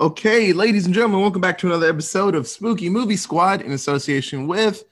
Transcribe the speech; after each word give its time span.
Okay, 0.00 0.52
ladies 0.54 0.86
and 0.86 0.94
gentlemen, 0.94 1.20
welcome 1.20 1.42
back 1.42 1.58
to 1.58 1.66
another 1.66 1.86
episode 1.86 2.34
of 2.34 2.48
Spooky 2.48 2.88
Movie 2.88 3.18
Squad 3.18 3.60
in 3.60 3.72
association 3.72 4.46
with 4.46 4.84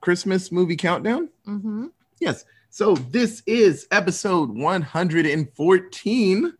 Christmas 0.00 0.52
Movie 0.52 0.76
Countdown. 0.76 1.28
Mm-hmm. 1.48 1.86
Yes. 2.20 2.44
So 2.70 2.94
this 2.94 3.42
is 3.44 3.88
episode 3.90 4.50
114. 4.50 6.52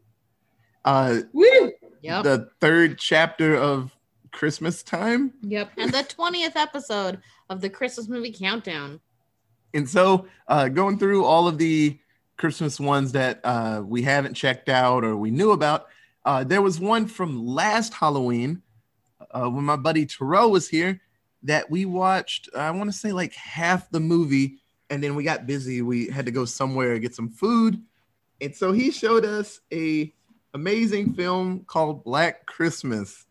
Uh 0.85 1.21
Woo! 1.33 1.73
Yep. 2.03 2.25
the 2.25 2.51
third 2.61 2.99
chapter 2.99 3.55
of 3.55 3.95
Christmas 4.33 4.83
time. 4.83 5.33
Yep. 5.43 5.71
And 5.79 5.93
the 5.93 5.99
20th 5.99 6.57
episode 6.57 7.21
of 7.51 7.61
the 7.61 7.71
Christmas 7.71 8.09
movie 8.09 8.33
countdown. 8.33 8.99
And 9.75 9.89
so 9.89 10.27
uh 10.49 10.67
going 10.67 10.99
through 10.99 11.25
all 11.25 11.47
of 11.47 11.59
the 11.59 12.01
Christmas 12.37 12.81
ones 12.81 13.13
that 13.13 13.39
uh 13.45 13.81
we 13.87 14.03
haven't 14.03 14.35
checked 14.35 14.69
out 14.69 15.05
or 15.05 15.17
we 15.17 15.31
knew 15.31 15.53
about. 15.53 15.87
Uh 16.25 16.45
there 16.45 16.63
was 16.63 16.81
one 16.81 17.07
from 17.07 17.47
last 17.47 17.95
Halloween 17.95 18.63
uh 19.31 19.49
when 19.49 19.65
my 19.65 19.77
buddy 19.77 20.07
Terrell 20.07 20.51
was 20.51 20.69
here 20.69 21.01
that 21.43 21.71
we 21.71 21.85
watched 21.85 22.49
I 22.57 22.71
want 22.71 22.91
to 22.91 22.97
say 22.97 23.13
like 23.13 23.35
half 23.35 23.91
the 23.91 24.01
movie 24.01 24.59
and 24.91 25.03
then 25.03 25.15
we 25.15 25.25
got 25.25 25.47
busy. 25.47 25.83
We 25.83 26.09
had 26.09 26.27
to 26.27 26.33
go 26.33 26.45
somewhere 26.45 26.99
get 26.99 27.15
some 27.15 27.31
food. 27.31 27.81
And 28.41 28.55
so 28.55 28.73
he 28.73 28.91
showed 28.91 29.25
us 29.25 29.61
a 29.73 30.13
amazing 30.55 31.15
film 31.15 31.65
called 31.67 32.05
Black 32.05 32.47
Christmas. 32.47 33.27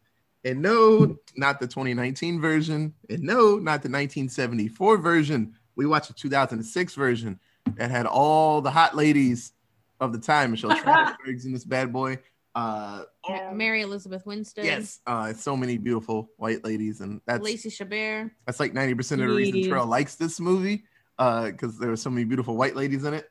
And 0.45 0.61
no, 0.61 1.17
not 1.37 1.59
the 1.59 1.67
2019 1.67 2.41
version. 2.41 2.93
And 3.09 3.23
no, 3.23 3.55
not 3.55 3.81
the 3.81 3.89
1974 3.89 4.97
version. 4.97 5.53
We 5.75 5.85
watched 5.85 6.09
the 6.09 6.13
2006 6.13 6.95
version 6.95 7.39
that 7.75 7.91
had 7.91 8.05
all 8.05 8.61
the 8.61 8.71
hot 8.71 8.95
ladies 8.95 9.53
of 9.99 10.11
the 10.11 10.19
time. 10.19 10.51
Michelle 10.51 10.71
Trachtenberg's 10.71 11.45
in 11.45 11.53
this 11.53 11.63
bad 11.63 11.93
boy. 11.93 12.19
Uh, 12.55 13.03
Ma- 13.27 13.51
Mary 13.51 13.81
Elizabeth 13.81 14.25
Winstead. 14.25 14.65
yes, 14.65 14.99
uh, 15.07 15.33
so 15.33 15.57
many 15.57 15.77
beautiful 15.77 16.29
white 16.37 16.63
ladies, 16.63 17.01
and 17.01 17.19
that's 17.25 17.43
Lacey 17.43 17.69
Chabert. 17.69 18.29
that's 18.45 18.59
like 18.59 18.73
90% 18.73 19.13
of 19.13 19.17
the 19.19 19.27
reason 19.29 19.53
Please. 19.53 19.67
Terrell 19.67 19.87
likes 19.87 20.15
this 20.15 20.39
movie 20.39 20.83
uh, 21.17 21.45
because 21.45 21.77
there 21.79 21.89
were 21.89 21.95
so 21.95 22.09
many 22.09 22.25
beautiful 22.25 22.55
white 22.55 22.75
ladies 22.75 23.03
in 23.03 23.13
it. 23.13 23.29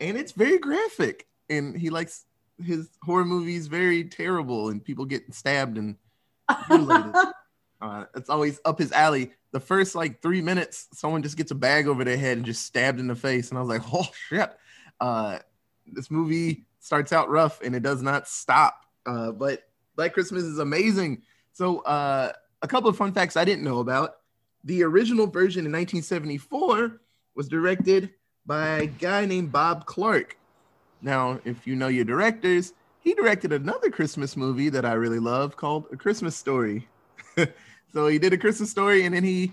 And 0.00 0.16
it's 0.16 0.32
very 0.32 0.58
graphic. 0.58 1.26
And 1.48 1.76
he 1.76 1.90
likes 1.90 2.24
his 2.62 2.88
horror 3.02 3.24
movies 3.24 3.66
very 3.66 4.04
terrible 4.04 4.68
and 4.68 4.84
people 4.84 5.04
getting 5.04 5.32
stabbed 5.32 5.78
and 5.78 5.96
mutilated. 6.68 7.14
uh, 7.80 8.04
it's 8.14 8.30
always 8.30 8.60
up 8.64 8.78
his 8.78 8.92
alley. 8.92 9.32
The 9.52 9.60
first 9.60 9.94
like 9.94 10.20
three 10.20 10.42
minutes, 10.42 10.88
someone 10.92 11.22
just 11.22 11.36
gets 11.36 11.50
a 11.50 11.54
bag 11.54 11.86
over 11.86 12.04
their 12.04 12.18
head 12.18 12.36
and 12.36 12.46
just 12.46 12.64
stabbed 12.64 13.00
in 13.00 13.06
the 13.06 13.14
face. 13.14 13.50
And 13.50 13.58
I 13.58 13.62
was 13.62 13.68
like, 13.70 13.82
oh 13.92 14.06
shit. 14.28 14.50
Uh, 15.00 15.38
this 15.86 16.10
movie 16.10 16.66
starts 16.88 17.12
out 17.12 17.28
rough 17.28 17.60
and 17.60 17.76
it 17.76 17.82
does 17.82 18.02
not 18.02 18.26
stop. 18.26 18.86
Uh, 19.04 19.30
but 19.30 19.64
Black 19.94 20.14
Christmas 20.14 20.42
is 20.42 20.58
amazing. 20.58 21.22
So, 21.52 21.80
uh, 21.80 22.32
a 22.62 22.66
couple 22.66 22.88
of 22.88 22.96
fun 22.96 23.12
facts 23.12 23.36
I 23.36 23.44
didn't 23.44 23.62
know 23.62 23.80
about. 23.80 24.16
The 24.64 24.82
original 24.82 25.26
version 25.26 25.66
in 25.66 25.72
1974 25.72 26.98
was 27.36 27.46
directed 27.46 28.10
by 28.46 28.78
a 28.78 28.86
guy 28.86 29.26
named 29.26 29.52
Bob 29.52 29.84
Clark. 29.84 30.38
Now, 31.02 31.40
if 31.44 31.66
you 31.66 31.76
know 31.76 31.88
your 31.88 32.06
directors, 32.06 32.72
he 33.00 33.12
directed 33.12 33.52
another 33.52 33.90
Christmas 33.90 34.34
movie 34.34 34.70
that 34.70 34.86
I 34.86 34.94
really 34.94 35.20
love 35.20 35.56
called 35.56 35.86
A 35.92 35.96
Christmas 35.96 36.36
Story. 36.36 36.88
so 37.92 38.06
he 38.08 38.18
did 38.18 38.32
a 38.32 38.38
Christmas 38.38 38.70
story 38.70 39.04
and 39.04 39.14
then 39.14 39.24
he 39.24 39.52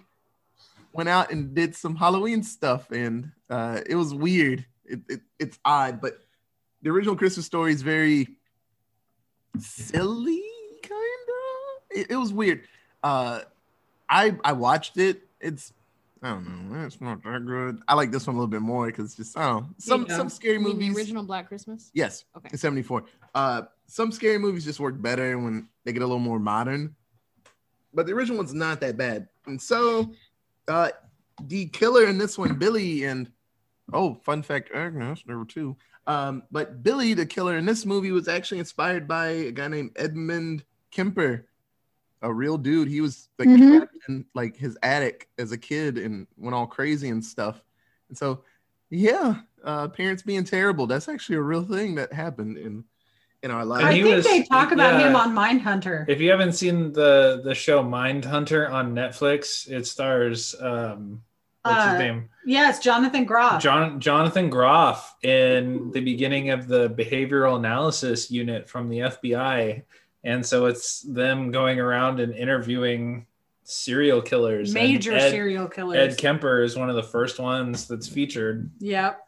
went 0.94 1.10
out 1.10 1.32
and 1.32 1.54
did 1.54 1.76
some 1.76 1.98
Halloween 1.98 2.42
stuff 2.42 2.92
and 2.92 3.30
uh, 3.50 3.82
it 3.86 3.96
was 3.96 4.14
weird. 4.14 4.66
It, 4.86 5.02
it, 5.10 5.22
it's 5.38 5.60
odd, 5.66 6.00
but 6.00 6.25
the 6.86 6.92
original 6.92 7.16
Christmas 7.16 7.48
story 7.48 7.74
is 7.74 7.82
very 7.82 8.28
silly, 9.60 10.44
kind 10.84 10.94
of. 10.94 11.98
It, 11.98 12.12
it 12.12 12.16
was 12.16 12.32
weird. 12.32 12.62
Uh, 13.02 13.42
I 14.08 14.38
I 14.44 14.54
watched 14.54 14.98
it. 14.98 15.24
It's 15.42 15.74
I 16.22 16.30
don't 16.30 16.72
know. 16.72 16.86
It's 16.86 17.02
not 17.02 17.24
that 17.24 17.44
good. 17.44 17.80
I 17.88 17.96
like 17.96 18.12
this 18.12 18.28
one 18.28 18.36
a 18.36 18.40
little 18.40 18.48
bit 18.48 18.62
more 18.62 18.86
because 18.86 19.16
just 19.16 19.36
I 19.36 19.48
don't 19.48 19.64
know 19.64 19.70
some 19.80 20.08
some 20.08 20.30
scary 20.30 20.60
mean 20.60 20.78
the 20.78 20.92
original 20.92 21.24
Black 21.24 21.48
Christmas? 21.48 21.90
Yes. 21.96 22.26
Okay. 22.38 22.50
In 22.52 22.58
74. 22.58 23.04
Uh 23.34 23.64
some 23.88 24.12
scary 24.12 24.38
movies 24.38 24.64
just 24.64 24.80
work 24.80 25.02
better 25.02 25.40
when 25.40 25.68
they 25.86 25.92
get 25.92 26.04
a 26.04 26.06
little 26.06 26.20
more 26.20 26.40
modern. 26.40 26.96
But 27.96 28.06
the 28.06 28.14
original 28.14 28.38
one's 28.38 28.54
not 28.54 28.80
that 28.82 28.96
bad. 28.96 29.28
And 29.48 29.60
so 29.60 30.12
uh 30.68 30.90
the 31.48 31.66
killer 31.68 32.06
in 32.06 32.20
this 32.20 32.38
one, 32.38 32.60
Billy 32.60 33.06
and 33.06 33.32
oh, 33.94 34.16
fun 34.24 34.42
fact, 34.44 34.72
Agnes, 34.74 35.24
number 35.28 35.46
two. 35.46 35.76
Um, 36.08 36.44
but 36.52 36.84
Billy, 36.84 37.14
the 37.14 37.26
killer 37.26 37.58
in 37.58 37.66
this 37.66 37.86
movie, 37.86 38.12
was 38.12 38.28
actually 38.28 38.60
inspired 38.60 39.08
by 39.08 39.28
a 39.28 39.52
guy 39.52 39.68
named 39.68 39.92
Edmund 39.96 40.64
Kemper, 40.92 41.48
a 42.22 42.32
real 42.32 42.58
dude. 42.58 42.88
He 42.88 43.02
was 43.02 43.28
like 43.40 43.48
Mhm. 43.50 43.78
trapped 43.78 43.98
in 44.08 44.26
like 44.34 44.56
his 44.56 44.78
attic 44.84 45.30
as 45.38 45.52
a 45.52 45.58
kid 45.58 45.98
and 45.98 46.28
went 46.38 46.56
all 46.56 46.68
crazy 46.68 47.10
and 47.10 47.24
stuff. 47.24 47.62
And 48.10 48.18
so 48.18 48.44
yeah, 48.92 49.42
uh, 49.64 49.88
parents 49.88 50.22
being 50.24 50.44
terrible. 50.44 50.86
That's 50.88 51.10
actually 51.10 51.38
a 51.38 51.42
real 51.42 51.64
thing 51.66 51.96
that 51.96 52.14
happened 52.14 52.58
in 52.58 52.86
in 53.44 53.52
our 53.52 53.66
lives. 53.66 53.86
I 53.86 53.94
think 54.02 54.16
was- 54.16 54.26
they 54.26 54.44
talk 54.44 54.72
about 54.72 55.00
yeah. 55.00 55.10
him 55.10 55.16
on 55.16 55.36
Mindhunter. 55.36 56.08
If 56.08 56.20
you 56.22 56.30
haven't 56.32 56.54
seen 56.54 56.94
the 56.94 57.42
the 57.44 57.54
show 57.54 57.84
Mindhunter 57.84 58.70
on 58.72 58.94
Netflix, 58.96 59.70
it 59.70 59.86
stars 59.86 60.56
um 60.60 61.22
what's 61.66 61.78
Uh, 61.86 61.90
his 61.92 62.00
name? 62.00 62.30
Yes, 62.46 62.80
Jonathan 62.80 63.26
Groff. 63.26 63.62
John 63.62 64.00
Jonathan 64.00 64.50
Groff 64.50 65.16
in 65.24 65.92
the 65.92 66.02
beginning 66.02 66.52
of 66.52 66.68
the 66.68 66.90
behavioral 66.90 67.58
analysis 67.58 68.30
unit 68.30 68.70
from 68.70 68.90
the 68.90 69.00
FBI. 69.00 69.84
And 70.24 70.46
so 70.46 70.66
it's 70.66 71.02
them 71.02 71.52
going 71.52 71.80
around 71.80 72.20
and 72.20 72.34
interviewing 72.34 73.26
serial 73.64 74.22
killers. 74.22 74.74
Major 74.74 75.14
Ed, 75.14 75.30
serial 75.32 75.68
killers. 75.68 75.98
Ed 76.14 76.18
Kemper 76.18 76.62
is 76.64 76.76
one 76.76 76.90
of 76.90 76.96
the 76.96 77.04
first 77.04 77.40
ones 77.40 77.88
that's 77.88 78.08
featured. 78.08 78.72
Yep. 78.80 79.28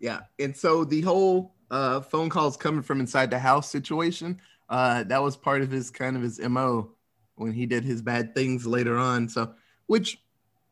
Yeah. 0.00 0.20
And 0.38 0.56
so 0.56 0.84
the 0.84 1.00
whole 1.02 1.54
uh, 1.70 2.00
phone 2.00 2.28
calls 2.28 2.56
coming 2.56 2.82
from 2.82 3.00
inside 3.00 3.30
the 3.30 3.38
house 3.38 3.70
situation, 3.70 4.40
uh, 4.68 5.04
that 5.04 5.22
was 5.22 5.36
part 5.36 5.62
of 5.62 5.70
his 5.70 5.90
kind 5.90 6.16
of 6.16 6.22
his 6.22 6.38
MO 6.40 6.90
when 7.36 7.52
he 7.52 7.66
did 7.66 7.84
his 7.84 8.02
bad 8.02 8.34
things 8.34 8.66
later 8.66 8.96
on. 8.98 9.28
So, 9.28 9.54
which 9.86 10.22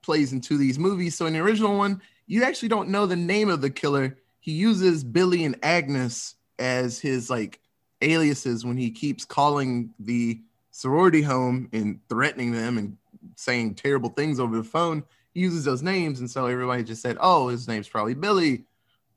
plays 0.04 0.32
into 0.32 0.56
these 0.58 0.78
movies. 0.78 1.16
So, 1.16 1.26
in 1.26 1.32
the 1.32 1.40
original 1.40 1.76
one, 1.76 2.00
you 2.26 2.44
actually 2.44 2.68
don't 2.68 2.88
know 2.90 3.06
the 3.06 3.16
name 3.16 3.48
of 3.48 3.60
the 3.60 3.70
killer. 3.70 4.18
He 4.40 4.52
uses 4.52 5.02
Billy 5.02 5.44
and 5.44 5.56
Agnes 5.62 6.34
as 6.58 6.98
his 7.00 7.30
like 7.30 7.60
aliases 8.02 8.64
when 8.64 8.76
he 8.76 8.90
keeps 8.90 9.24
calling 9.24 9.94
the 9.98 10.40
sorority 10.70 11.22
home 11.22 11.68
and 11.72 12.00
threatening 12.08 12.52
them 12.52 12.76
and 12.78 12.96
saying 13.36 13.74
terrible 13.74 14.10
things 14.10 14.38
over 14.38 14.56
the 14.56 14.64
phone. 14.64 15.02
He 15.32 15.40
uses 15.40 15.64
those 15.64 15.82
names. 15.82 16.20
And 16.20 16.30
so 16.30 16.46
everybody 16.46 16.84
just 16.84 17.02
said, 17.02 17.16
oh, 17.20 17.48
his 17.48 17.66
name's 17.66 17.88
probably 17.88 18.14
Billy 18.14 18.64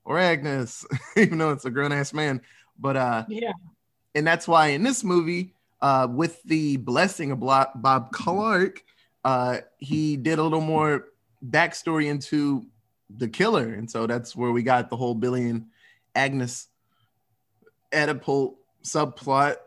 or 0.06 0.18
Agnes, 0.18 0.86
even 1.18 1.38
though 1.38 1.52
it's 1.52 1.66
a 1.66 1.69
grown 1.69 1.92
ass 1.92 2.14
man. 2.14 2.42
But 2.80 2.96
uh, 2.98 3.25
Yeah. 3.28 3.52
and 4.16 4.25
that's 4.25 4.48
why 4.48 4.68
in 4.68 4.84
this 4.84 5.04
movie, 5.04 5.54
uh, 5.81 6.08
with 6.09 6.42
the 6.44 6.78
blessing 6.78 7.31
of 7.31 7.40
Bob 7.40 8.12
Clark, 8.12 8.84
uh, 9.24 9.58
he 9.78 10.18
did 10.18 10.40
a 10.40 10.44
little 10.44 10.62
more 10.62 11.06
backstory 11.46 12.08
into 12.08 12.66
the 13.10 13.28
killer, 13.28 13.74
and 13.74 13.90
so 13.90 14.08
that's 14.08 14.36
where 14.36 14.52
we 14.52 14.64
got 14.64 14.90
the 14.90 14.98
whole 14.98 15.16
Billy 15.16 15.50
and 15.50 15.68
Agnes 16.16 16.68
Oedipal 17.92 18.56
subplot 18.84 19.58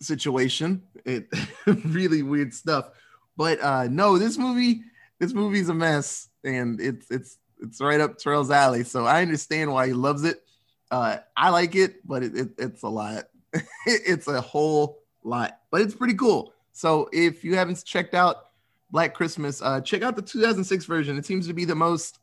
situation. 0.00 0.82
It 1.04 1.28
really 1.66 2.22
weird 2.22 2.54
stuff, 2.54 2.90
but 3.36 3.60
uh, 3.60 3.88
no, 3.88 4.18
this 4.18 4.38
movie, 4.38 4.82
this 5.18 5.32
movie's 5.32 5.68
a 5.68 5.74
mess, 5.74 6.28
and 6.44 6.80
it's 6.80 7.10
it's 7.10 7.38
it's 7.60 7.80
right 7.80 8.00
up 8.00 8.18
Terrell's 8.18 8.50
alley. 8.50 8.84
So 8.84 9.06
I 9.06 9.22
understand 9.22 9.72
why 9.72 9.88
he 9.88 9.92
loves 9.92 10.24
it. 10.24 10.42
Uh, 10.90 11.18
I 11.36 11.50
like 11.50 11.74
it, 11.74 12.06
but 12.06 12.22
it, 12.22 12.36
it, 12.36 12.48
it's 12.58 12.82
a 12.82 12.88
lot. 12.88 13.24
it's 13.86 14.28
a 14.28 14.40
whole 14.40 15.00
lot, 15.24 15.58
but 15.70 15.80
it's 15.80 15.94
pretty 15.94 16.14
cool. 16.14 16.52
So 16.72 17.08
if 17.12 17.44
you 17.44 17.56
haven't 17.56 17.84
checked 17.84 18.14
out 18.14 18.47
Black 18.90 19.14
Christmas, 19.14 19.60
uh, 19.62 19.80
check 19.80 20.02
out 20.02 20.16
the 20.16 20.22
2006 20.22 20.84
version. 20.86 21.18
It 21.18 21.26
seems 21.26 21.46
to 21.46 21.52
be 21.52 21.64
the 21.64 21.74
most 21.74 22.18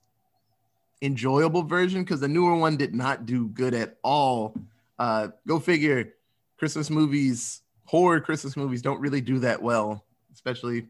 enjoyable 1.02 1.64
version 1.64 2.04
because 2.04 2.20
the 2.20 2.28
newer 2.28 2.56
one 2.56 2.78
did 2.78 2.96
not 2.96 3.26
do 3.26 3.48
good 3.50 3.74
at 3.74 3.98
all. 4.04 4.56
Uh, 4.98 5.30
go 5.48 5.60
figure. 5.60 6.14
Christmas 6.58 6.90
movies, 6.90 7.62
horror 7.84 8.20
Christmas 8.20 8.56
movies, 8.56 8.82
don't 8.82 9.02
really 9.02 9.22
do 9.22 9.40
that 9.40 9.62
well, 9.62 10.06
especially 10.34 10.88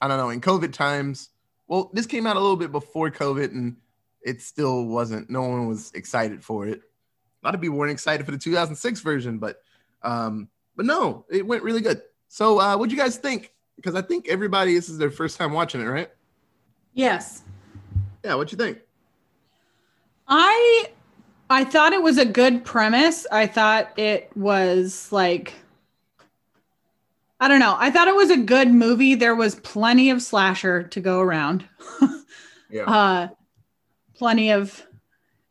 I 0.00 0.08
don't 0.08 0.18
know 0.18 0.30
in 0.30 0.40
COVID 0.40 0.72
times. 0.72 1.30
Well, 1.68 1.90
this 1.92 2.06
came 2.06 2.26
out 2.26 2.36
a 2.36 2.40
little 2.40 2.56
bit 2.56 2.72
before 2.72 3.10
COVID, 3.10 3.52
and 3.52 3.76
it 4.22 4.42
still 4.42 4.86
wasn't. 4.86 5.30
No 5.30 5.42
one 5.42 5.66
was 5.68 5.92
excited 5.94 6.44
for 6.44 6.66
it. 6.66 6.82
A 7.42 7.46
lot 7.46 7.54
of 7.54 7.60
people 7.60 7.76
weren't 7.76 7.92
excited 7.92 8.26
for 8.26 8.32
the 8.32 8.38
2006 8.38 9.00
version, 9.00 9.38
but 9.38 9.62
um, 10.02 10.48
but 10.76 10.86
no, 10.86 11.24
it 11.30 11.46
went 11.46 11.62
really 11.62 11.80
good. 11.80 12.02
So, 12.28 12.60
uh, 12.60 12.76
what 12.76 12.88
do 12.88 12.94
you 12.94 13.00
guys 13.00 13.16
think? 13.16 13.52
Because 13.80 13.94
I 13.94 14.02
think 14.02 14.28
everybody 14.28 14.74
this 14.74 14.90
is 14.90 14.98
their 14.98 15.10
first 15.10 15.38
time 15.38 15.52
watching 15.52 15.80
it, 15.80 15.84
right? 15.86 16.10
Yes. 16.92 17.42
Yeah, 18.22 18.34
what 18.34 18.52
you 18.52 18.58
think? 18.58 18.78
I 20.28 20.86
I 21.48 21.64
thought 21.64 21.92
it 21.94 22.02
was 22.02 22.18
a 22.18 22.26
good 22.26 22.64
premise. 22.64 23.26
I 23.32 23.46
thought 23.46 23.98
it 23.98 24.30
was 24.36 25.10
like 25.10 25.54
I 27.40 27.48
don't 27.48 27.60
know. 27.60 27.74
I 27.78 27.90
thought 27.90 28.06
it 28.06 28.14
was 28.14 28.28
a 28.30 28.36
good 28.36 28.68
movie. 28.70 29.14
There 29.14 29.34
was 29.34 29.54
plenty 29.54 30.10
of 30.10 30.20
slasher 30.20 30.82
to 30.84 31.00
go 31.00 31.20
around. 31.20 31.66
Yeah. 32.72 32.84
uh 32.84 33.28
plenty 34.14 34.52
of 34.52 34.86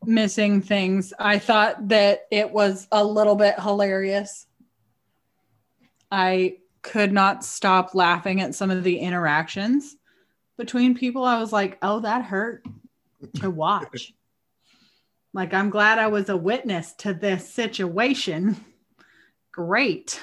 missing 0.06 0.62
things. 0.62 1.12
I 1.20 1.38
thought 1.38 1.90
that 1.90 2.28
it 2.32 2.50
was 2.50 2.88
a 2.94 3.04
little 3.04 3.36
bit 3.36 3.60
hilarious. 3.60 4.48
I 6.10 6.60
could 6.82 7.12
not 7.12 7.44
stop 7.44 7.96
laughing 7.96 8.42
at 8.42 8.56
some 8.56 8.72
of 8.72 8.84
the 8.84 8.98
interactions 9.00 9.96
between 10.58 10.96
people. 10.96 11.24
I 11.24 11.40
was 11.40 11.52
like, 11.54 11.78
"Oh, 11.82 12.00
that 12.02 12.24
hurt 12.24 12.66
to 13.36 13.50
watch." 13.50 14.14
like 15.34 15.54
I'm 15.54 15.70
glad 15.70 16.00
I 16.00 16.08
was 16.08 16.30
a 16.30 16.38
witness 16.38 16.94
to 17.00 17.14
this 17.14 17.48
situation. 17.50 18.56
Great. 19.52 20.20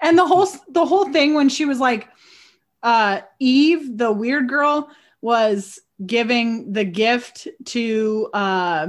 And 0.00 0.18
the 0.18 0.26
whole 0.26 0.48
the 0.68 0.84
whole 0.84 1.12
thing 1.12 1.34
when 1.34 1.48
she 1.48 1.64
was 1.64 1.78
like 1.78 2.08
uh 2.82 3.20
Eve, 3.38 3.96
the 3.98 4.12
weird 4.12 4.48
girl 4.48 4.90
was 5.20 5.78
giving 6.04 6.72
the 6.72 6.84
gift 6.84 7.48
to 7.66 8.28
uh 8.32 8.88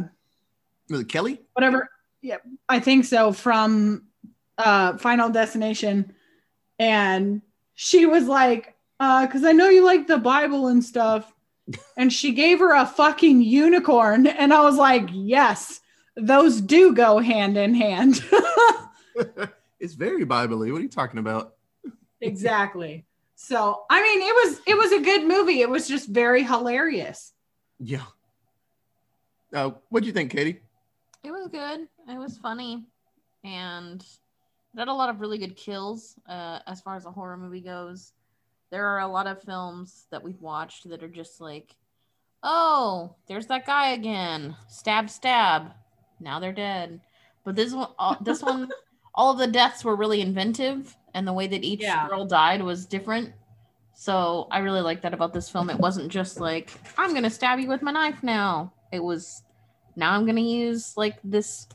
Was 0.90 1.02
it 1.02 1.10
Kelly? 1.10 1.42
whatever 1.54 1.90
yeah 2.22 2.38
i 2.70 2.80
think 2.80 3.06
so 3.06 3.32
from 3.34 4.04
uh 4.58 4.98
final 4.98 5.30
destination 5.30 6.14
and 6.82 7.44
she 7.76 8.06
was 8.08 8.26
like 8.28 8.76
uh 9.00 9.26
because 9.26 9.46
i 9.46 9.52
know 9.52 9.70
you 9.70 9.86
like 9.86 10.08
the 10.08 10.18
bible 10.18 10.68
and 10.68 10.84
stuff 10.84 11.34
and 11.96 12.12
she 12.12 12.32
gave 12.34 12.60
her 12.60 12.74
a 12.76 12.86
fucking 12.86 13.42
unicorn 13.42 14.26
and 14.26 14.52
i 14.52 14.62
was 14.62 14.76
like 14.78 15.08
yes 15.14 15.80
those 16.18 16.60
do 16.60 16.94
go 16.94 17.20
hand 17.20 17.56
in 17.56 17.74
hand 17.76 18.24
it's 19.80 19.94
very 19.94 20.26
biblically. 20.26 20.72
What 20.72 20.80
are 20.80 20.84
you 20.84 20.90
talking 20.90 21.20
about? 21.20 21.54
exactly 22.22 23.06
so 23.36 23.84
i 23.90 24.02
mean 24.02 24.22
it 24.22 24.36
was 24.36 24.62
it 24.68 24.78
was 24.78 24.92
a 24.92 25.02
good 25.02 25.24
movie 25.26 25.62
it 25.62 25.70
was 25.70 25.88
just 25.88 26.10
very 26.10 26.44
hilarious 26.44 27.34
Yeah. 27.80 28.06
Uh, 29.54 29.72
what 29.90 30.02
do 30.02 30.08
you 30.08 30.14
think, 30.14 30.32
Katie? 30.32 30.62
It 31.24 31.32
was 31.32 31.50
good. 31.50 31.82
It 32.08 32.18
was 32.18 32.38
funny, 32.38 32.86
and 33.44 34.02
it 34.74 34.80
had 34.80 34.88
a 34.88 34.94
lot 34.94 35.10
of 35.10 35.20
really 35.22 35.38
good 35.38 35.56
kills. 35.56 36.16
Uh, 36.28 36.60
as 36.68 36.82
far 36.82 36.96
as 36.96 37.06
a 37.06 37.12
horror 37.12 37.38
movie 37.38 37.62
goes, 37.62 38.14
there 38.70 38.86
are 38.88 39.00
a 39.02 39.08
lot 39.08 39.28
of 39.28 39.42
films 39.44 40.06
that 40.12 40.24
we've 40.24 40.42
watched 40.42 40.88
that 40.90 41.04
are 41.04 41.10
just 41.10 41.42
like, 41.42 41.76
"Oh, 42.44 43.16
there's 43.28 43.48
that 43.48 43.66
guy 43.66 43.90
again. 43.90 44.56
Stab, 44.68 45.10
stab. 45.10 45.74
Now 46.20 46.40
they're 46.40 46.54
dead." 46.54 47.02
But 47.44 47.56
this 47.56 47.74
one, 47.74 47.90
all, 48.00 48.18
this 48.22 48.42
one, 48.44 48.70
all 49.14 49.32
of 49.32 49.38
the 49.40 49.48
deaths 49.48 49.84
were 49.84 49.96
really 49.96 50.22
inventive, 50.22 50.96
and 51.14 51.28
the 51.28 51.34
way 51.34 51.48
that 51.48 51.64
each 51.64 51.82
Yeah. 51.82 52.08
girl 52.08 52.26
died 52.26 52.62
was 52.62 52.86
different. 52.86 53.34
So 53.94 54.48
I 54.52 54.60
really 54.60 54.82
like 54.82 55.02
that 55.02 55.14
about 55.14 55.34
this 55.34 55.50
film. 55.50 55.70
It 55.70 55.78
wasn't 55.80 56.10
just 56.12 56.40
like, 56.40 56.72
"I'm 56.98 57.14
gonna 57.14 57.30
stab 57.30 57.60
you 57.60 57.68
with 57.68 57.82
my 57.82 57.92
knife 57.92 58.24
now." 58.24 58.74
It 58.92 59.04
was 59.04 59.44
now 59.96 60.14
I'm 60.14 60.26
gonna 60.26 60.40
use 60.42 60.96
like 60.96 61.20
this 61.24 61.68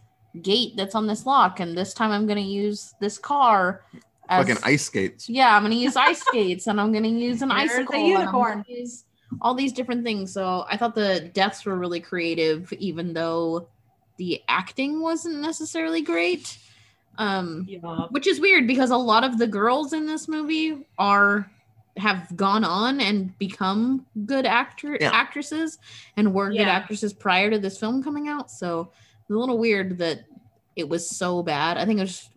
gate 0.43 0.75
that's 0.77 0.95
on 0.95 1.07
this 1.07 1.27
lock, 1.27 1.61
and 1.61 1.77
this 1.77 1.95
time 1.95 2.11
I'm 2.11 2.27
gonna 2.27 2.41
use 2.41 2.95
this 3.01 3.19
car. 3.19 3.83
As, 4.29 4.49
an 4.49 4.59
ice 4.65 4.85
skates. 4.85 5.29
yeah, 5.29 5.57
I'm 5.57 5.63
gonna 5.63 5.77
use 5.77 5.95
ice 5.97 6.21
skates, 6.21 6.67
and 6.67 6.81
I'm 6.81 6.93
gonna 6.93 7.09
use 7.09 7.43
an 7.43 7.49
There's 7.49 7.71
a 7.71 7.75
icicle, 7.79 7.95
and 7.95 8.05
I'm 8.05 8.21
unicorn. 8.21 8.65
use 8.69 9.05
all 9.41 9.55
these 9.55 9.73
different 9.73 10.05
things. 10.05 10.33
So 10.33 10.65
I 10.69 10.77
thought 10.77 10.95
the 10.95 11.31
deaths 11.33 11.65
were 11.65 11.77
really 11.77 12.01
creative, 12.01 12.73
even 12.75 13.13
though 13.13 13.69
the 14.19 14.43
acting 14.49 15.01
wasn't 15.01 15.41
necessarily 15.41 16.03
great. 16.03 16.59
Um, 17.19 17.65
yeah 17.69 18.07
which 18.11 18.27
is 18.27 18.41
weird 18.41 18.67
because 18.67 18.91
a 18.91 18.97
lot 18.97 19.25
of 19.25 19.39
the 19.39 19.47
girls 19.47 19.95
in 19.95 20.07
this 20.07 20.29
movie 20.29 20.87
are 20.99 21.51
have 21.97 22.29
gone 22.37 22.63
on 22.63 23.01
and 23.01 23.37
become 23.39 24.05
good 24.27 24.45
actor 24.45 24.99
Yeah. 25.01 25.13
actresses 25.15 25.79
and 26.19 26.35
were 26.35 26.51
good 26.51 26.69
actresses 26.69 27.15
prior 27.15 27.51
to 27.51 27.59
this 27.59 27.79
film 27.79 28.03
coming 28.03 28.29
out. 28.29 28.51
So 28.51 28.91
it's 28.91 29.06
a 29.31 29.33
little 29.35 29.59
weird 29.59 29.99
that 29.99 30.25
it 30.77 30.89
was 30.89 31.09
so 31.09 31.43
bad. 31.43 31.77
I 31.79 31.85
think 31.85 31.99
it 31.99 32.03
was 32.03 32.31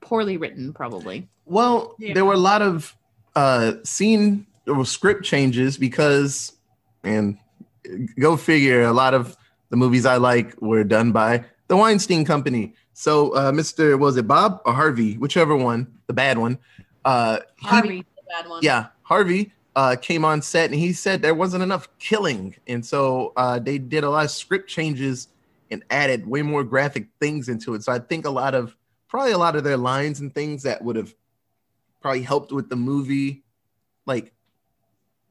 poorly 0.00 0.36
written, 0.36 0.72
probably. 0.72 1.28
Well, 1.46 1.94
Yeah. 1.98 2.14
there 2.14 2.24
were 2.24 2.34
a 2.34 2.38
lot 2.38 2.62
of 2.62 2.96
uh 3.36 3.74
scene 3.84 4.46
or 4.66 4.84
script 4.84 5.24
changes 5.24 5.78
because, 5.78 6.52
and 7.04 7.38
go 8.18 8.36
figure, 8.36 8.82
a 8.82 8.92
lot 8.92 9.14
of 9.14 9.36
the 9.70 9.76
movies 9.76 10.04
I 10.04 10.16
like 10.16 10.60
were 10.60 10.84
done 10.84 11.12
by 11.12 11.44
the 11.68 11.76
Weinstein 11.76 12.24
Company. 12.24 12.74
So, 12.92 13.30
uh, 13.34 13.52
Mr. 13.52 13.98
was 13.98 14.16
it 14.16 14.26
Bob 14.28 14.60
or 14.66 14.72
Harvey, 14.74 15.16
whichever 15.16 15.56
one, 15.56 15.86
the 16.08 16.12
bad 16.12 16.38
one. 16.38 16.58
Uh, 17.04 17.38
he- 17.58 17.66
Harvey. 17.68 18.04
The 18.16 18.22
bad 18.28 18.48
one. 18.50 18.60
yeah, 18.62 18.86
Harvey 19.02 19.52
uh, 19.80 19.96
came 19.96 20.24
on 20.24 20.42
set 20.42 20.66
and 20.70 20.78
he 20.78 20.92
said 20.92 21.22
there 21.22 21.34
wasn't 21.44 21.62
enough 21.62 21.88
killing, 21.98 22.54
and 22.66 22.84
so 22.84 23.32
uh, 23.36 23.58
they 23.58 23.78
did 23.78 24.04
a 24.04 24.10
lot 24.10 24.24
of 24.26 24.30
script 24.30 24.68
changes 24.68 25.28
and 25.70 25.82
added 25.90 26.26
way 26.26 26.42
more 26.42 26.64
graphic 26.64 27.06
things 27.20 27.48
into 27.48 27.74
it. 27.74 27.82
So 27.84 27.90
I 27.92 27.98
think 27.98 28.26
a 28.26 28.30
lot 28.42 28.54
of 28.54 28.76
probably 29.08 29.32
a 29.32 29.38
lot 29.38 29.56
of 29.56 29.64
their 29.64 29.76
lines 29.76 30.20
and 30.20 30.34
things 30.34 30.62
that 30.64 30.82
would 30.84 30.96
have 30.96 31.14
probably 32.02 32.22
helped 32.22 32.50
with 32.52 32.68
the 32.68 32.76
movie, 32.76 33.42
like 34.06 34.32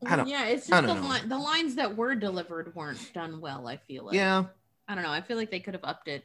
I 0.05 0.15
don't- 0.15 0.27
yeah, 0.29 0.45
it's 0.45 0.67
just 0.67 0.81
the, 0.87 0.93
li- 0.95 1.27
the 1.27 1.37
lines 1.37 1.75
that 1.75 1.95
were 1.97 2.15
delivered 2.15 2.73
weren't 2.75 3.11
done 3.13 3.41
well. 3.41 3.67
I 3.67 3.77
feel 3.77 4.05
like. 4.05 4.15
yeah, 4.15 4.45
I 4.87 4.95
don't 4.95 5.03
know. 5.03 5.11
I 5.11 5.21
feel 5.21 5.35
like 5.37 5.51
they 5.51 5.59
could 5.59 5.73
have 5.73 5.83
upped 5.83 6.07
it. 6.07 6.23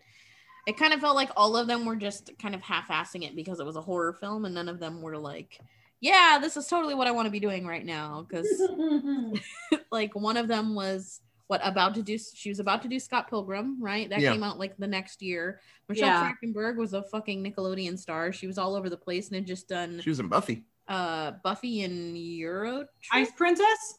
It 0.66 0.78
kind 0.78 0.94
of 0.94 1.00
felt 1.00 1.16
like 1.16 1.30
all 1.36 1.56
of 1.56 1.66
them 1.66 1.84
were 1.84 1.96
just 1.96 2.30
kind 2.38 2.54
of 2.54 2.62
half-assing 2.62 3.22
it 3.26 3.34
because 3.36 3.58
it 3.60 3.66
was 3.66 3.76
a 3.76 3.82
horror 3.82 4.12
film, 4.14 4.44
and 4.46 4.54
none 4.54 4.68
of 4.68 4.78
them 4.80 5.02
were 5.02 5.18
like, 5.18 5.58
"Yeah, 6.04 6.38
this 6.40 6.56
is 6.56 6.66
totally 6.66 6.94
what 6.94 7.06
I 7.06 7.12
want 7.12 7.26
to 7.26 7.30
be 7.30 7.40
doing 7.40 7.66
right 7.66 7.84
now." 7.84 8.26
Because 8.28 8.46
like 9.90 10.14
one 10.14 10.36
of 10.36 10.48
them 10.48 10.74
was 10.74 11.20
what 11.46 11.60
about 11.62 11.94
to 11.94 12.02
do? 12.02 12.18
She 12.18 12.48
was 12.48 12.58
about 12.58 12.82
to 12.82 12.88
do 12.88 12.98
Scott 12.98 13.28
Pilgrim, 13.28 13.82
right? 13.82 14.08
That 14.08 14.20
Yeah. 14.20 14.32
came 14.32 14.42
out 14.42 14.58
like 14.58 14.76
the 14.78 14.86
next 14.86 15.20
year. 15.22 15.60
Michelle 15.88 16.08
Yeah. 16.08 16.32
Trachtenberg 16.32 16.76
was 16.76 16.94
a 16.94 17.02
fucking 17.02 17.44
Nickelodeon 17.44 17.98
star. 17.98 18.32
She 18.32 18.46
was 18.46 18.56
all 18.56 18.74
over 18.74 18.88
the 18.88 18.96
place 18.96 19.28
and 19.28 19.36
had 19.36 19.46
just 19.46 19.68
done 19.68 20.00
she 20.02 20.08
was 20.08 20.20
in 20.20 20.28
Buffy. 20.28 20.64
uh 20.88 21.32
Buffy 21.42 21.82
and 21.82 22.16
Euro. 22.16 22.86
Ice 23.12 23.30
Princess? 23.32 23.98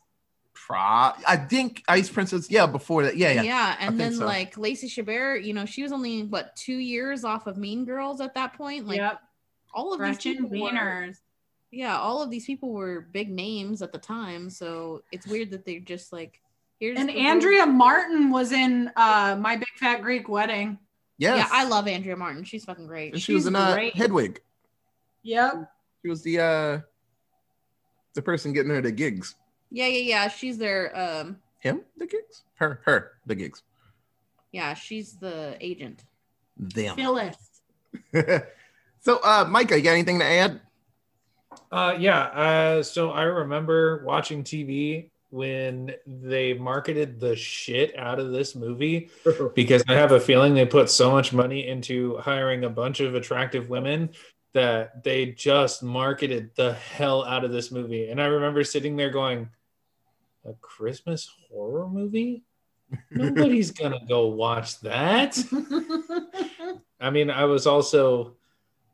Pro, 0.56 0.78
I 0.78 1.38
think 1.50 1.84
Ice 1.88 2.10
Princess. 2.10 2.50
Yeah, 2.50 2.66
before 2.66 3.04
that. 3.04 3.18
Yeah, 3.18 3.32
yeah. 3.34 3.42
Yeah. 3.44 3.76
and 3.80 3.98
think 3.98 4.00
then 4.00 4.14
so. 4.20 4.26
like 4.26 4.58
Lacey 4.58 4.88
Chabert, 4.88 5.44
you 5.44 5.54
know, 5.54 5.66
she 5.66 5.84
was 5.84 5.92
only 5.92 6.24
what 6.24 6.56
two 6.56 6.78
years 6.78 7.24
off 7.24 7.46
of 7.46 7.58
Mean 7.58 7.86
Girls 7.86 8.22
at 8.22 8.34
that 8.36 8.54
point. 8.54 8.88
Like 8.88 8.98
yep. 8.98 9.20
all 9.74 9.94
of 9.94 10.00
these 10.00 10.16
Gretchen 10.16 10.50
people 10.50 10.62
were, 10.62 10.72
Wieners. 10.72 11.18
Yeah, 11.76 11.98
all 11.98 12.22
of 12.22 12.30
these 12.30 12.46
people 12.46 12.72
were 12.72 13.02
big 13.12 13.30
names 13.30 13.82
at 13.82 13.92
the 13.92 13.98
time. 13.98 14.50
So 14.50 15.04
it's 15.12 15.28
weird 15.28 15.52
that 15.52 15.66
they're 15.66 15.80
just 15.82 16.14
like 16.14 16.42
here's 16.80 16.98
And 16.98 17.10
the 17.10 17.18
Andrea 17.18 17.66
Martin 17.66 18.32
was 18.32 18.54
in 18.54 18.90
uh, 18.96 19.38
My 19.40 19.58
Big 19.58 19.68
Fat 19.76 20.02
Greek 20.02 20.30
Wedding. 20.30 20.80
Yes. 21.18 21.38
Yeah, 21.38 21.48
I 21.52 21.66
love 21.66 21.88
Andrea 21.88 22.16
Martin. 22.16 22.46
She's 22.46 22.64
fucking 22.64 22.88
great. 22.88 23.14
And 23.14 23.22
she 23.22 23.34
was 23.34 23.44
she's 23.44 23.48
in 23.48 23.56
uh. 23.56 23.90
Hedwig. 23.94 24.42
Yep. 25.24 25.70
She 26.02 26.10
was 26.10 26.22
the 26.24 26.40
uh 26.40 26.80
the 28.14 28.22
person 28.22 28.54
getting 28.54 28.72
her 28.72 28.82
the 28.82 28.92
gigs. 28.92 29.36
Yeah, 29.70 29.88
yeah, 29.88 30.00
yeah. 30.00 30.28
She's 30.30 30.58
their 30.58 30.98
um 30.98 31.38
Him 31.60 31.82
the 31.98 32.08
gigs. 32.08 32.44
Her 32.56 32.80
her 32.86 33.14
the 33.26 33.36
gigs. 33.36 33.64
yeah, 34.52 34.74
she's 34.76 35.16
the 35.16 35.58
agent. 35.60 36.06
Them. 36.58 36.96
Phyllis. 36.96 37.36
so, 39.02 39.20
uh, 39.24 39.46
Micah, 39.50 39.78
you 39.78 39.84
got 39.84 39.92
anything 39.92 40.20
to 40.20 40.26
add? 40.26 40.62
Uh, 41.72 41.96
yeah. 41.98 42.20
Uh, 42.20 42.84
so 42.84 43.12
I 43.12 43.24
remember 43.24 44.04
watching 44.06 44.44
TV 44.44 45.10
when 45.30 45.94
they 46.06 46.54
marketed 46.54 47.20
the 47.20 47.36
shit 47.36 47.98
out 47.98 48.20
of 48.20 48.32
this 48.32 48.56
movie 48.56 49.10
because 49.56 49.84
I 49.88 49.94
have 49.94 50.12
a 50.12 50.20
feeling 50.20 50.54
they 50.54 50.66
put 50.66 50.90
so 50.90 51.12
much 51.12 51.34
money 51.34 51.68
into 51.68 52.18
hiring 52.18 52.64
a 52.64 52.70
bunch 52.70 53.00
of 53.00 53.16
attractive 53.16 53.70
women 53.70 54.12
that 54.54 55.04
they 55.04 55.28
just 55.28 55.84
marketed 55.84 56.52
the 56.56 56.74
hell 56.74 57.26
out 57.26 57.44
of 57.44 57.52
this 57.52 57.72
movie. 57.72 58.10
And 58.10 58.22
I 58.22 58.26
remember 58.26 58.64
sitting 58.64 58.96
there 58.96 59.10
going, 59.10 59.50
a 60.46 60.54
Christmas 60.54 61.30
horror 61.50 61.88
movie? 61.88 62.44
Nobody's 63.12 63.72
gonna 63.80 64.06
go 64.08 64.28
watch 64.28 64.80
that. 64.82 65.38
I 67.00 67.10
mean, 67.10 67.30
I 67.30 67.46
was 67.46 67.68
also 67.68 68.36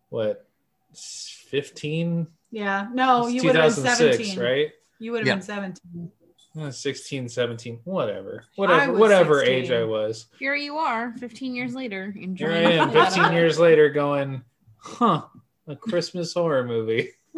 what 0.09 0.47
15 0.95 2.27
yeah. 2.51 2.87
No, 2.93 3.25
It's 3.25 3.33
you 3.35 3.43
would 3.43 3.55
have 3.55 3.75
been 3.75 3.83
17. 3.85 4.39
right 4.39 4.69
You 4.99 5.11
would 5.13 5.19
have 5.21 5.27
Yeah. 5.27 5.35
been 5.35 5.41
17. 5.43 6.11
Uh, 6.59 6.69
16 6.69 7.29
17 7.29 7.79
whatever 7.85 8.43
whatever 8.57 8.91
whatever 8.91 9.39
16. 9.39 9.55
age 9.55 9.71
i 9.71 9.85
was 9.85 10.25
Here 10.37 10.53
you 10.53 10.75
are, 10.75 11.13
15 11.17 11.55
years 11.55 11.73
later, 11.73 12.13
Enjoying 12.19 12.35
here 12.67 12.67
i 12.67 12.71
am 12.73 12.91
the 12.91 12.93
hell 12.95 13.01
out 13.03 13.07
of 13.07 13.13
15 13.13 13.31
years 13.33 13.57
later 13.57 13.89
going 13.89 14.43
huh 14.77 15.21
a 15.69 15.77
christmas 15.77 16.33
horror 16.33 16.65
movie 16.65 17.07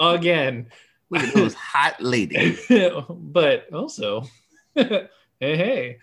again 0.00 0.66
Look 1.12 1.22
at 1.24 1.34
those 1.34 1.54
hot 1.54 2.00
ladies. 2.00 2.64
but 3.10 3.66
also 3.72 4.24
hey 4.74 5.08
hey 5.40 5.98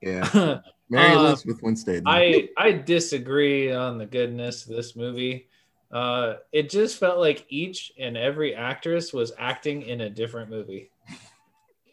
Yeah. 0.00 0.60
Mary 0.88 1.14
Uh, 1.14 1.20
Elizabeth 1.20 1.62
Winstead. 1.62 2.02
I 2.06 2.50
I 2.56 2.72
disagree 2.72 3.72
on 3.72 3.98
the 3.98 4.06
goodness 4.06 4.68
of 4.68 4.76
this 4.76 4.94
movie. 4.94 5.48
Uh, 5.90 6.34
it 6.52 6.68
just 6.68 6.98
felt 6.98 7.18
like 7.18 7.46
each 7.48 7.92
and 7.98 8.16
every 8.16 8.54
actress 8.54 9.12
was 9.12 9.32
acting 9.38 9.82
in 9.82 10.02
a 10.02 10.10
different 10.10 10.50
movie. 10.50 10.90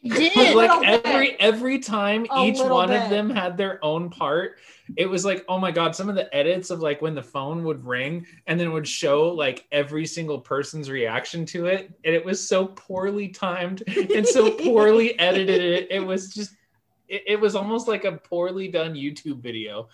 A 0.05 0.53
like 0.53 0.55
little 0.55 0.79
bit. 0.81 1.05
every 1.05 1.39
every 1.39 1.79
time 1.79 2.25
A 2.29 2.43
each 2.43 2.59
one 2.59 2.89
bit. 2.89 3.03
of 3.03 3.09
them 3.09 3.29
had 3.29 3.55
their 3.55 3.83
own 3.83 4.09
part 4.09 4.57
it 4.97 5.05
was 5.05 5.23
like 5.23 5.45
oh 5.47 5.57
my 5.57 5.71
god 5.71 5.95
some 5.95 6.09
of 6.09 6.15
the 6.15 6.33
edits 6.35 6.69
of 6.71 6.81
like 6.81 7.01
when 7.01 7.15
the 7.15 7.23
phone 7.23 7.63
would 7.63 7.85
ring 7.85 8.25
and 8.47 8.59
then 8.59 8.73
would 8.73 8.85
show 8.85 9.29
like 9.29 9.65
every 9.71 10.05
single 10.05 10.37
person's 10.39 10.89
reaction 10.89 11.45
to 11.45 11.67
it 11.67 11.89
and 12.03 12.13
it 12.13 12.25
was 12.25 12.45
so 12.45 12.65
poorly 12.67 13.29
timed 13.29 13.81
and 14.13 14.27
so 14.27 14.51
poorly 14.65 15.17
edited 15.19 15.61
it, 15.61 15.87
it 15.89 16.05
was 16.05 16.33
just 16.33 16.51
it, 17.07 17.23
it 17.25 17.39
was 17.39 17.55
almost 17.55 17.87
like 17.87 18.03
a 18.03 18.11
poorly 18.11 18.67
done 18.67 18.93
youtube 18.95 19.39
video 19.39 19.87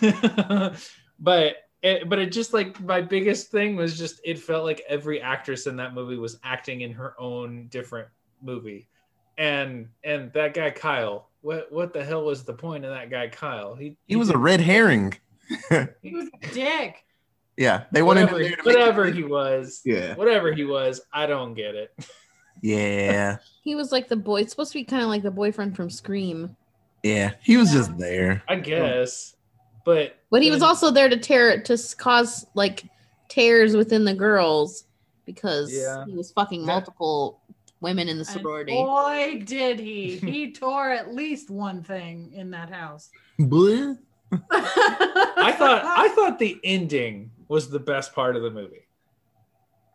but 1.20 1.63
it, 1.84 2.08
but 2.08 2.18
it 2.18 2.32
just 2.32 2.54
like 2.54 2.80
my 2.80 3.02
biggest 3.02 3.50
thing 3.50 3.76
was 3.76 3.96
just 3.96 4.20
it 4.24 4.38
felt 4.38 4.64
like 4.64 4.82
every 4.88 5.20
actress 5.20 5.66
in 5.66 5.76
that 5.76 5.92
movie 5.92 6.16
was 6.16 6.38
acting 6.42 6.80
in 6.80 6.92
her 6.92 7.14
own 7.20 7.68
different 7.68 8.08
movie 8.42 8.88
and 9.36 9.88
and 10.02 10.32
that 10.32 10.54
guy 10.54 10.70
Kyle 10.70 11.28
what 11.42 11.70
what 11.70 11.92
the 11.92 12.02
hell 12.02 12.24
was 12.24 12.42
the 12.42 12.54
point 12.54 12.86
of 12.86 12.90
that 12.90 13.10
guy 13.10 13.28
Kyle 13.28 13.74
he 13.74 13.96
He 14.06 14.16
was 14.16 14.30
a 14.30 14.38
red 14.38 14.60
herring. 14.60 15.14
He 16.02 16.14
was 16.14 16.30
a 16.42 16.54
dick. 16.54 17.04
Yeah, 17.58 17.84
they 17.92 18.02
wanted 18.02 18.32
whatever, 18.32 18.40
him 18.40 18.56
to 18.56 18.62
whatever 18.64 19.04
he 19.10 19.22
was 19.22 19.82
Yeah, 19.84 20.14
whatever 20.14 20.52
he 20.52 20.64
was 20.64 21.02
I 21.12 21.26
don't 21.26 21.52
get 21.52 21.74
it 21.74 21.94
yeah, 22.62 23.36
He 23.62 23.74
was 23.74 23.92
like 23.92 24.08
the 24.08 24.16
boy. 24.16 24.40
It's 24.40 24.52
supposed 24.52 24.72
to 24.72 24.78
be 24.78 24.84
kind 24.84 25.02
of 25.02 25.08
like 25.08 25.22
the 25.22 25.30
boyfriend 25.30 25.76
from 25.76 25.90
Scream, 25.90 26.56
yeah. 27.04 27.32
He 27.42 27.58
was 27.58 27.70
just 27.70 27.96
there. 27.98 28.42
I 28.48 28.56
guess 28.56 29.33
but 29.84 30.18
but 30.30 30.42
he 30.42 30.50
was 30.50 30.60
then- 30.60 30.68
also 30.68 30.90
there 30.90 31.08
to 31.08 31.16
tear 31.16 31.50
it 31.50 31.64
to 31.66 31.78
cause 31.96 32.46
like 32.54 32.84
tears 33.28 33.76
within 33.76 34.04
the 34.04 34.14
girls 34.14 34.84
because 35.26 35.72
Yeah. 35.72 36.04
he 36.06 36.12
was 36.14 36.30
fucking 36.32 36.62
That- 36.62 36.66
multiple 36.72 37.40
women 37.80 38.08
in 38.08 38.16
the 38.18 38.24
And 38.32 38.40
sorority. 38.40 38.72
boy, 38.72 39.42
did 39.44 39.78
he. 39.78 40.16
He 40.18 40.52
tore 40.52 40.90
at 40.90 41.14
least 41.14 41.50
one 41.50 41.82
thing 41.82 42.32
in 42.34 42.50
that 42.52 42.70
house. 42.70 43.10
Bleh. 43.38 43.98
I 44.50 45.54
thought 45.56 45.84
I 45.84 46.08
thought 46.14 46.38
the 46.38 46.58
ending 46.64 47.30
was 47.48 47.70
the 47.70 47.78
best 47.78 48.14
part 48.14 48.36
of 48.36 48.42
the 48.42 48.50
movie. 48.50 48.86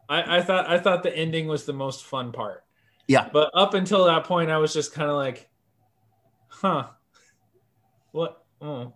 I, 0.08 0.38
I 0.38 0.42
thought 0.42 0.68
I 0.70 0.80
thought 0.80 1.04
the 1.04 1.16
ending 1.16 1.48
was 1.48 1.66
the 1.66 1.74
most 1.74 2.06
fun 2.06 2.32
part. 2.32 2.64
Yeah. 3.08 3.28
But 3.34 3.50
up 3.54 3.74
until 3.74 4.06
that 4.06 4.24
point, 4.24 4.50
I 4.52 4.58
was 4.58 4.72
just 4.74 4.94
kind 4.94 5.10
of 5.10 5.16
like, 5.18 5.50
huh. 6.48 6.88
What? 8.12 8.44
Oh. 8.62 8.94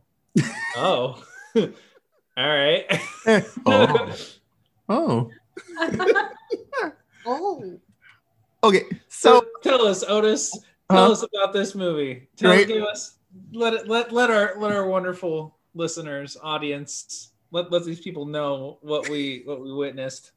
Oh. 0.75 1.23
All 1.55 1.67
right. 2.37 2.85
oh, 3.65 4.15
oh. 4.89 5.31
Oh, 7.25 7.79
Okay, 8.63 8.83
so 9.07 9.45
tell 9.61 9.85
us, 9.85 10.03
Otis. 10.03 10.51
Tell 10.89 11.05
uh, 11.05 11.11
us 11.11 11.23
about 11.23 11.53
this 11.53 11.73
movie. 11.73 12.27
Tell 12.35 12.51
Right. 12.51 12.67
give 12.67 12.83
us 12.83 13.17
let 13.53 13.73
it 13.73 13.87
let 13.87 14.11
let 14.11 14.29
our 14.29 14.55
let 14.57 14.71
our 14.71 14.87
wonderful 14.87 15.57
listeners, 15.73 16.37
audience, 16.41 17.31
let 17.51 17.71
let 17.71 17.85
these 17.85 18.01
people 18.01 18.25
know 18.25 18.77
what 18.81 19.07
we 19.09 19.43
what 19.45 19.61
we 19.61 19.73
witnessed. 19.73 20.31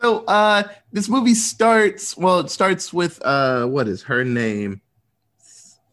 so 0.00 0.24
uh, 0.24 0.64
this 0.92 1.08
movie 1.08 1.34
starts. 1.34 2.16
Well, 2.16 2.40
it 2.40 2.50
starts 2.50 2.92
with 2.92 3.20
uh, 3.24 3.66
what 3.66 3.86
is 3.86 4.02
her 4.02 4.24
name? 4.24 4.80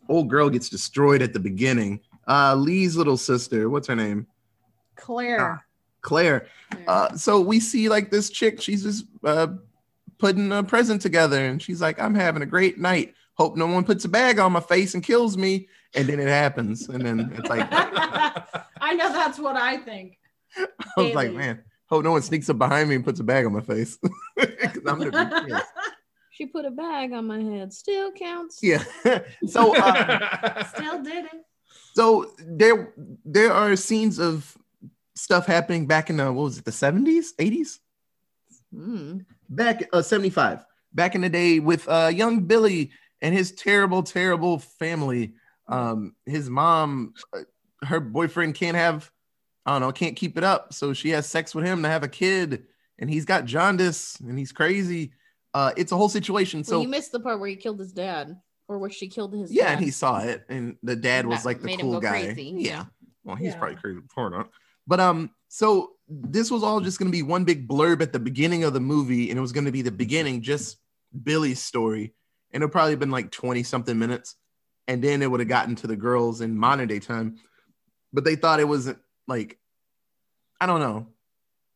Old 0.10 0.30
girl 0.30 0.50
gets 0.50 0.70
destroyed 0.70 1.22
at 1.22 1.34
the 1.34 1.40
beginning. 1.40 2.00
Uh, 2.28 2.56
Lee's 2.56 2.96
little 2.96 3.18
sister. 3.18 3.70
What's 3.70 3.88
her 3.88 3.96
name? 3.96 4.28
Claire. 4.96 5.66
Claire. 6.02 6.48
Uh, 6.88 7.16
so 7.16 7.40
we 7.42 7.60
see 7.60 7.90
like 7.90 8.12
this 8.12 8.30
chick. 8.30 8.62
She's 8.62 8.84
just 8.84 9.06
uh, 9.24 9.48
putting 10.18 10.52
a 10.52 10.64
present 10.64 11.02
together, 11.02 11.44
and 11.46 11.62
she's 11.62 11.82
like, 11.82 12.00
"I'm 12.00 12.16
having 12.16 12.42
a 12.42 12.46
great 12.46 12.78
night. 12.80 13.14
Hope 13.36 13.56
no 13.58 13.66
one 13.68 13.84
puts 13.84 14.06
a 14.06 14.10
bag 14.10 14.40
on 14.40 14.52
my 14.52 14.60
face 14.60 14.94
and 14.94 15.04
kills 15.04 15.38
me." 15.38 15.68
And 15.94 16.08
then 16.08 16.20
it 16.20 16.28
happens, 16.28 16.88
and 16.90 17.06
then 17.06 17.34
it's 17.38 17.50
like, 17.50 17.68
I 17.72 18.44
I 18.82 18.94
know 18.94 19.12
that's 19.12 19.38
what 19.40 19.56
I 19.56 19.78
think. 19.78 20.18
I 20.58 20.66
was 21.02 21.14
like, 21.14 21.34
man, 21.34 21.64
hope 21.88 22.04
no 22.04 22.12
one 22.12 22.22
sneaks 22.22 22.50
up 22.50 22.58
behind 22.58 22.90
me 22.90 22.96
and 22.96 23.04
puts 23.04 23.20
a 23.20 23.24
bag 23.24 23.46
on 23.46 23.54
my 23.54 23.62
face. 23.62 23.98
'Cause 24.38 24.82
I'm 24.88 25.00
gonna 25.00 25.46
be 25.46 25.54
she 26.32 26.46
put 26.46 26.66
a 26.66 26.72
bag 26.72 27.12
on 27.12 27.28
my 27.28 27.42
head. 27.42 27.74
Still 27.74 28.12
counts. 28.14 28.60
Yeah. 28.64 28.84
so 29.48 29.76
uh, 29.76 30.64
Still 30.74 31.04
did 31.04 31.26
it. 31.26 31.46
So 31.94 32.32
there 32.40 32.94
there 33.26 33.52
are 33.52 33.76
scenes 33.76 34.20
of 34.20 34.58
stuff 35.16 35.46
happening 35.46 35.86
back 35.88 36.10
in 36.10 36.18
the 36.18 36.32
what 36.32 36.44
was 36.44 36.58
it 36.58 36.66
the 36.66 36.72
70s 36.72 37.28
80s 37.38 37.80
Hmm. 38.74 39.20
back 39.50 39.90
uh 39.92 40.02
75 40.02 40.64
back 40.94 41.14
in 41.16 41.22
the 41.22 41.30
day 41.30 41.60
with 41.60 41.88
uh 41.90 42.10
young 42.14 42.42
billy 42.46 42.92
and 43.22 43.36
his 43.36 43.52
terrible 43.52 44.02
terrible 44.02 44.60
family. 44.60 45.34
Um 45.68 46.16
his 46.26 46.50
mom 46.50 47.14
uh, 47.34 47.40
her 47.86 48.00
boyfriend 48.00 48.56
can't 48.56 48.78
have 48.78 49.12
i 49.66 49.74
don't 49.74 49.82
know 49.82 49.92
can't 49.92 50.16
keep 50.16 50.38
it 50.38 50.44
up. 50.46 50.74
So 50.74 50.94
she 50.94 51.10
has 51.10 51.26
sex 51.28 51.54
with 51.54 51.66
him 51.66 51.84
to 51.84 51.90
have 51.90 52.04
a 52.04 52.08
kid 52.08 52.64
and 52.98 53.10
he's 53.10 53.26
got 53.26 53.44
jaundice 53.46 54.18
and 54.22 54.40
he's 54.40 54.54
crazy. 54.54 55.12
Uh 55.54 55.72
it's 55.76 55.92
a 55.92 55.98
whole 55.98 56.10
situation. 56.10 56.64
So 56.64 56.78
well, 56.78 56.84
you 56.84 56.88
missed 56.88 57.12
the 57.12 57.20
part 57.20 57.42
where 57.42 57.50
he 57.50 57.58
killed 57.58 57.80
his 57.80 57.92
dad, 57.92 58.40
or 58.72 58.78
where 58.78 58.90
she 58.90 59.08
killed 59.08 59.34
his. 59.34 59.52
yeah 59.52 59.66
dad. 59.66 59.74
and 59.76 59.84
he 59.86 59.92
saw 59.92 60.20
it 60.20 60.44
and 60.50 60.78
the 60.84 60.96
dad 60.96 61.26
was 61.26 61.40
That 61.40 61.46
like 61.46 61.60
the 61.60 61.66
made 61.66 61.80
him 61.80 61.88
cool 61.88 61.94
go 61.94 62.00
guy 62.02 62.24
crazy, 62.26 62.44
yeah 62.58 62.70
yeah. 62.70 62.86
well 63.24 63.36
he's 63.36 63.54
Yeah. 63.54 63.58
probably 63.60 63.76
crazy 63.76 64.00
before 64.00 64.30
not 64.30 64.50
but 64.88 65.00
um 65.00 65.32
so 65.50 65.92
this 66.08 66.50
was 66.52 66.64
all 66.64 66.80
just 66.82 67.00
going 67.00 67.12
to 67.12 67.16
be 67.18 67.24
one 67.24 67.44
big 67.46 67.68
blurb 67.68 68.02
at 68.02 68.14
the 68.14 68.20
beginning 68.20 68.64
of 68.64 68.74
the 68.74 68.80
movie 68.80 69.30
and 69.30 69.38
it 69.38 69.42
was 69.42 69.52
going 69.52 69.66
to 69.66 69.72
be 69.72 69.82
the 69.82 69.92
beginning 69.92 70.42
just 70.42 70.78
billy's 71.24 71.62
story 71.62 72.14
and 72.54 72.64
it 72.64 72.68
probably 72.70 72.96
been 72.96 73.12
like 73.12 73.32
20 73.32 73.64
something 73.64 73.98
minutes 73.98 74.36
and 74.88 75.02
then 75.04 75.22
it 75.22 75.30
would 75.30 75.40
have 75.40 75.50
gotten 75.50 75.76
to 75.76 75.88
the 75.88 75.96
girls 75.96 76.42
in 76.42 76.58
modern 76.58 76.88
day 76.88 77.00
time 77.00 77.38
but 78.14 78.24
they 78.24 78.36
thought 78.36 78.60
it 78.60 78.68
wasn't 78.68 78.98
like 79.28 79.58
i 80.60 80.66
don't 80.66 80.80
know 80.80 81.08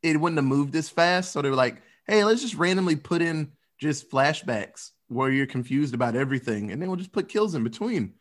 it 0.04 0.20
wouldn't 0.20 0.38
have 0.38 0.46
moved 0.46 0.72
this 0.74 0.90
fast 0.90 1.32
so 1.32 1.42
they 1.42 1.50
were 1.50 1.56
like 1.56 1.82
hey 2.08 2.24
let's 2.24 2.42
just 2.42 2.56
randomly 2.56 2.96
put 2.96 3.22
in 3.22 3.52
just 3.80 4.10
flashbacks 4.10 4.92
where 5.08 5.30
you're 5.30 5.46
confused 5.46 5.94
about 5.94 6.16
everything 6.16 6.72
and 6.72 6.82
then 6.82 6.90
we'll 6.90 6.98
just 6.98 7.12
put 7.12 7.30
kills 7.30 7.56
in 7.56 7.64
between. 7.64 8.14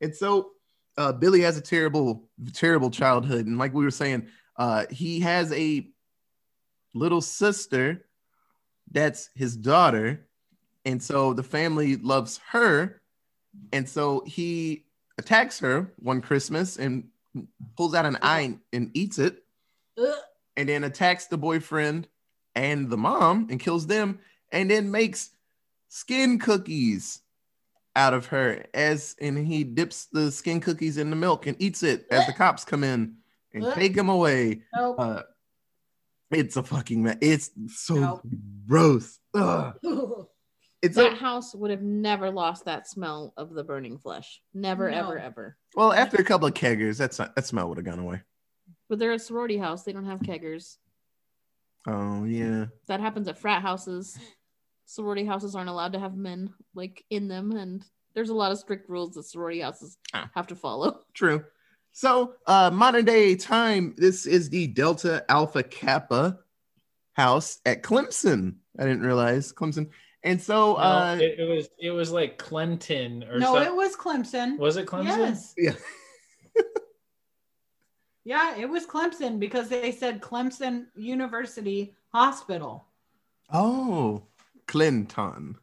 And 0.00 0.14
so 0.14 0.52
uh, 0.98 1.12
billy 1.12 1.40
has 1.42 1.56
a 1.56 1.60
terrible 1.60 2.24
terrible 2.52 2.90
childhood 2.90 3.46
and 3.46 3.58
like 3.58 3.74
we 3.74 3.84
were 3.84 3.90
saying 3.90 4.26
uh, 4.56 4.86
he 4.90 5.20
has 5.20 5.52
a 5.52 5.86
little 6.94 7.20
sister 7.20 8.06
that's 8.90 9.30
his 9.34 9.56
daughter 9.56 10.26
and 10.84 11.02
so 11.02 11.32
the 11.32 11.42
family 11.42 11.96
loves 11.96 12.40
her 12.50 13.02
and 13.72 13.88
so 13.88 14.22
he 14.26 14.84
attacks 15.18 15.58
her 15.58 15.92
one 15.98 16.20
christmas 16.20 16.78
and 16.78 17.04
pulls 17.76 17.94
out 17.94 18.06
an 18.06 18.16
eye 18.22 18.56
and 18.72 18.90
eats 18.94 19.18
it 19.18 19.44
and 20.56 20.68
then 20.68 20.84
attacks 20.84 21.26
the 21.26 21.36
boyfriend 21.36 22.08
and 22.54 22.88
the 22.88 22.96
mom 22.96 23.48
and 23.50 23.60
kills 23.60 23.86
them 23.86 24.18
and 24.52 24.70
then 24.70 24.90
makes 24.90 25.30
skin 26.00 26.38
cookies 26.38 27.22
out 27.94 28.12
of 28.12 28.26
her 28.26 28.62
as 28.74 29.16
and 29.20 29.38
he 29.46 29.64
dips 29.64 30.08
the 30.12 30.30
skin 30.30 30.60
cookies 30.60 30.98
in 30.98 31.08
the 31.08 31.16
milk 31.16 31.46
and 31.46 31.56
eats 31.58 31.82
it 31.82 32.06
as 32.10 32.26
the 32.26 32.32
cops 32.34 32.64
come 32.64 32.84
in 32.84 33.14
and 33.54 33.64
Ugh. 33.64 33.74
take 33.74 33.96
him 33.96 34.10
away 34.10 34.60
Nope. 34.74 34.96
uh 34.98 35.22
it's 36.30 36.56
a 36.58 36.62
fucking 36.62 37.02
mess. 37.02 37.16
it's 37.22 37.50
so 37.68 37.94
Nope. 37.94 38.20
gross 38.68 39.18
it's 40.82 40.96
that 40.96 41.12
a, 41.14 41.16
house 41.16 41.54
would 41.54 41.70
have 41.70 41.80
never 41.82 42.30
lost 42.30 42.66
that 42.66 42.86
smell 42.86 43.32
of 43.38 43.54
the 43.54 43.64
burning 43.64 43.96
flesh. 43.96 44.42
Never, 44.52 44.90
No. 44.90 44.98
ever, 44.98 45.18
ever. 45.18 45.56
well 45.74 45.92
after 45.94 46.18
a 46.18 46.24
couple 46.24 46.46
of 46.46 46.52
keggers 46.54 46.98
that's 46.98 47.18
not, 47.18 47.34
that 47.34 47.46
smell 47.46 47.68
would 47.68 47.78
have 47.78 47.86
gone 47.86 47.98
away 48.00 48.20
But 48.90 48.98
they're 48.98 49.12
a 49.12 49.18
sorority 49.18 49.56
house. 49.56 49.84
They 49.84 49.92
don't 49.94 50.04
have 50.04 50.20
keggers. 50.20 50.76
oh 51.86 52.24
yeah 52.24 52.66
That 52.88 53.00
happens 53.00 53.28
at 53.28 53.38
frat 53.38 53.62
houses. 53.62 54.18
Sorority 54.86 55.24
houses 55.24 55.54
aren't 55.54 55.68
allowed 55.68 55.92
to 55.92 55.98
have 55.98 56.16
men 56.16 56.54
like 56.74 57.04
in 57.10 57.28
them, 57.28 57.52
and 57.52 57.84
there's 58.14 58.30
a 58.30 58.34
lot 58.34 58.52
of 58.52 58.58
strict 58.58 58.88
rules 58.88 59.14
that 59.14 59.24
sorority 59.24 59.60
houses 59.60 59.98
Ah. 60.14 60.30
have 60.34 60.46
to 60.46 60.54
follow. 60.56 61.00
True. 61.14 61.44
So, 61.92 62.34
uh, 62.46 62.70
modern 62.72 63.04
day 63.04 63.34
time, 63.36 63.94
this 63.96 64.26
is 64.26 64.48
the 64.50 64.66
Delta 64.68 65.24
Alpha 65.28 65.62
Kappa 65.62 66.38
house 67.14 67.58
at 67.66 67.82
Clemson. 67.82 68.56
I 68.78 68.82
didn't 68.84 69.00
realize 69.02 69.52
Clemson. 69.52 69.88
And 70.22 70.40
so, 70.40 70.72
No, 70.74 70.76
uh, 70.78 71.16
it, 71.20 71.38
it 71.40 71.48
was 71.48 71.68
it 71.78 71.90
was 71.90 72.10
like 72.10 72.36
Clinton 72.38 73.24
or 73.24 73.38
no, 73.38 73.54
something. 73.54 73.72
it 73.72 73.74
was 73.76 73.96
Clemson. 73.96 74.58
was 74.58 74.76
it 74.76 74.86
Clemson? 74.86 75.04
Yes. 75.06 75.54
yeah, 75.56 75.72
Yeah, 78.24 78.56
it 78.56 78.68
was 78.68 78.86
Clemson 78.86 79.38
because 79.38 79.68
they 79.68 79.92
said 79.92 80.20
Clemson 80.20 80.86
University 80.96 81.94
Hospital. 82.12 82.86
oh, 83.52 84.22
Clinton, 84.66 85.56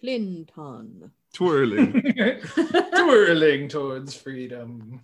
Clinton. 0.00 1.10
twirling. 1.34 2.14
Twirling 2.96 3.68
towards 3.68 4.14
freedom. 4.14 5.00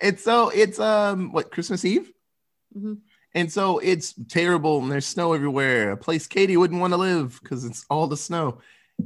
and 0.00 0.18
so 0.18 0.48
it's 0.50 0.78
um, 0.80 1.32
what 1.32 1.50
Christmas 1.50 1.84
Eve, 1.84 2.12
Mhm. 2.76 2.98
And 3.36 3.52
so 3.52 3.78
it's 3.78 4.14
terrible, 4.28 4.80
and 4.80 4.90
there's 4.92 5.06
snow 5.06 5.32
everywhere. 5.32 5.90
A 5.90 5.96
place 5.96 6.28
Katie 6.28 6.56
wouldn't 6.56 6.80
want 6.80 6.92
to 6.92 6.96
live 6.96 7.40
because 7.42 7.64
it's 7.64 7.84
all 7.90 8.06
the 8.06 8.16
snow. 8.16 8.58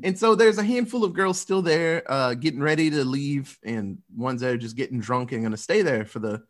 And 0.02 0.18
so 0.18 0.34
there's 0.34 0.58
a 0.58 0.62
handful 0.62 1.02
of 1.02 1.14
girls 1.14 1.40
still 1.40 1.62
there, 1.62 2.02
uh, 2.10 2.34
getting 2.34 2.60
ready 2.60 2.90
to 2.90 3.04
leave, 3.06 3.58
and 3.64 3.98
ones 4.14 4.42
that 4.42 4.50
are 4.52 4.58
just 4.58 4.76
getting 4.76 5.00
drunk 5.00 5.32
and 5.32 5.42
gonna 5.42 5.56
stay 5.56 5.80
there 5.80 6.04
for 6.04 6.18
the, 6.18 6.42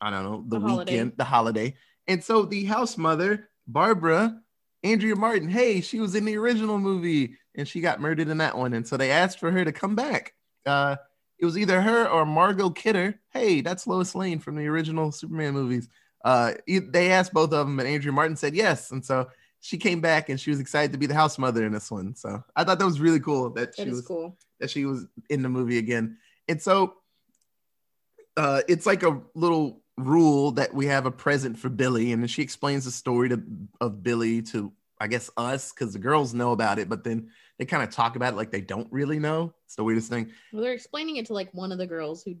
I 0.00 0.10
don't 0.10 0.22
know, 0.22 0.44
the, 0.46 0.60
The 0.60 0.66
holiday. 0.68 0.92
weekend, 0.92 1.12
the 1.16 1.24
holiday. 1.24 1.74
And 2.06 2.22
so 2.22 2.44
the 2.44 2.62
house 2.64 2.96
mother, 2.96 3.48
Barbara, 3.66 4.40
Andrea 4.84 5.16
Martin, 5.16 5.48
hey, 5.48 5.80
she 5.80 5.98
was 5.98 6.14
in 6.14 6.26
the 6.26 6.36
original 6.36 6.78
movie 6.78 7.36
and 7.56 7.66
she 7.66 7.80
got 7.80 8.00
murdered 8.00 8.28
in 8.28 8.38
that 8.38 8.56
one. 8.56 8.74
And 8.74 8.86
so 8.86 8.96
they 8.96 9.10
asked 9.10 9.40
for 9.40 9.50
her 9.50 9.64
to 9.64 9.72
come 9.72 9.96
back. 9.96 10.34
Uh, 10.66 10.96
it 11.38 11.44
was 11.46 11.58
either 11.58 11.80
her 11.80 12.06
or 12.06 12.26
Margot 12.26 12.70
Kidder. 12.70 13.18
Hey, 13.30 13.62
that's 13.62 13.86
Lois 13.86 14.14
Lane 14.14 14.38
from 14.38 14.56
the 14.56 14.66
original 14.66 15.10
Superman 15.10 15.54
movies. 15.54 15.88
Uh, 16.24 16.52
they 16.66 17.12
asked 17.12 17.32
both 17.34 17.52
of 17.52 17.66
them, 17.66 17.78
and 17.80 17.88
Andrea 17.88 18.12
Martin 18.12 18.36
said 18.36 18.54
yes. 18.54 18.92
And 18.92 19.04
so 19.04 19.28
she 19.60 19.78
came 19.78 20.00
back 20.00 20.28
and 20.28 20.38
she 20.38 20.50
was 20.50 20.60
excited 20.60 20.92
to 20.92 20.98
be 20.98 21.06
the 21.06 21.14
house 21.14 21.38
mother 21.38 21.64
in 21.64 21.72
this 21.72 21.90
one. 21.90 22.14
So 22.14 22.44
I 22.54 22.64
thought 22.64 22.78
that 22.78 22.84
was 22.84 23.00
really 23.00 23.20
cool 23.20 23.50
that 23.50 23.74
she 23.74 23.88
was 23.88 24.02
cool. 24.02 24.36
that 24.60 24.70
she 24.70 24.84
was 24.84 25.06
in 25.30 25.42
the 25.42 25.48
movie 25.48 25.78
again. 25.78 26.18
And 26.48 26.60
so 26.60 26.94
uh, 28.36 28.60
it's 28.68 28.84
like 28.84 29.02
a 29.02 29.22
little 29.34 29.82
rule 29.96 30.52
that 30.52 30.74
we 30.74 30.86
have 30.86 31.06
a 31.06 31.10
present 31.10 31.58
for 31.58 31.68
Billy, 31.68 32.12
and 32.12 32.22
then 32.22 32.28
she 32.28 32.42
explains 32.42 32.84
the 32.84 32.90
story 32.90 33.28
to, 33.28 33.42
of 33.80 34.02
Billy 34.02 34.42
to 34.42 34.72
I 35.00 35.08
guess 35.08 35.28
us 35.36 35.72
because 35.72 35.92
the 35.92 35.98
girls 35.98 36.34
know 36.34 36.52
about 36.52 36.78
it, 36.78 36.88
but 36.88 37.04
then 37.04 37.30
they 37.58 37.64
kind 37.64 37.82
of 37.82 37.90
talk 37.90 38.16
about 38.16 38.32
it 38.32 38.36
like 38.36 38.50
they 38.50 38.60
don't 38.60 38.88
really 38.90 39.18
know. 39.18 39.52
It's 39.66 39.74
the 39.74 39.84
weirdest 39.84 40.08
thing. 40.08 40.30
Well, 40.52 40.62
they're 40.62 40.72
explaining 40.72 41.16
it 41.16 41.26
to 41.26 41.34
like 41.34 41.52
one 41.52 41.72
of 41.72 41.78
the 41.78 41.86
girls 41.86 42.22
who 42.22 42.36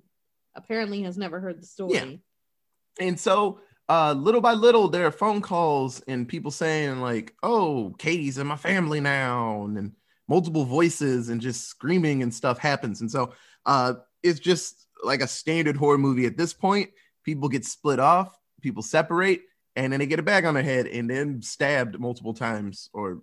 apparently 0.54 1.02
has 1.02 1.18
never 1.18 1.40
heard 1.40 1.60
the 1.60 1.66
story. 1.66 1.92
Yeah. 1.94 3.06
And 3.06 3.18
so 3.18 3.60
uh, 3.88 4.14
little 4.14 4.40
by 4.40 4.54
little, 4.54 4.88
there 4.88 5.06
are 5.06 5.10
phone 5.10 5.42
calls 5.42 6.00
and 6.02 6.28
people 6.28 6.50
saying 6.50 7.00
like, 7.00 7.34
"Oh, 7.42 7.94
Katie's 7.98 8.38
in 8.38 8.46
my 8.46 8.56
family 8.56 9.00
now," 9.00 9.64
and 9.64 9.76
then 9.76 9.92
multiple 10.28 10.64
voices 10.64 11.28
and 11.28 11.40
just 11.40 11.68
screaming 11.68 12.22
and 12.22 12.32
stuff 12.32 12.58
happens. 12.58 13.00
And 13.00 13.10
so 13.10 13.34
uh, 13.66 13.94
it's 14.22 14.40
just 14.40 14.86
like 15.02 15.20
a 15.20 15.28
standard 15.28 15.76
horror 15.76 15.98
movie 15.98 16.24
at 16.24 16.36
this 16.36 16.54
point. 16.54 16.90
People 17.24 17.48
get 17.48 17.64
split 17.64 17.98
off, 17.98 18.36
people 18.62 18.82
separate, 18.82 19.42
and 19.76 19.92
then 19.92 20.00
they 20.00 20.06
get 20.06 20.18
a 20.18 20.22
bag 20.22 20.44
on 20.44 20.54
their 20.54 20.62
head 20.62 20.86
and 20.86 21.08
then 21.08 21.42
stabbed 21.42 21.98
multiple 21.98 22.34
times, 22.34 22.88
or 22.92 23.22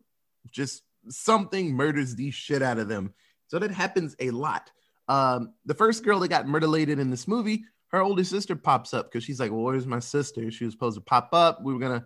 just 0.52 0.84
something 1.10 1.74
murders 1.74 2.16
the 2.16 2.32
shit 2.32 2.62
out 2.62 2.80
of 2.80 2.88
them. 2.88 3.14
So 3.48 3.60
that 3.60 3.72
happens 3.72 4.16
a 4.20 4.32
lot. 4.32 4.72
Um, 5.08 5.54
the 5.66 5.74
first 5.74 6.04
girl 6.04 6.20
that 6.20 6.30
got 6.30 6.46
murderlated 6.46 7.00
in 7.00 7.10
this 7.10 7.28
movie, 7.28 7.66
her 7.90 8.02
older 8.02 8.24
sister 8.24 8.56
pops 8.56 8.94
up 8.94 9.12
because 9.12 9.24
she's 9.24 9.40
like, 9.40 9.52
Well, 9.52 9.62
where's 9.62 9.86
my 9.86 10.00
sister? 10.00 10.50
She 10.52 10.66
was 10.66 10.74
supposed 10.74 10.98
to 10.98 11.02
pop 11.02 11.30
up. 11.34 11.62
We 11.62 11.74
were 11.74 11.80
gonna, 11.80 12.06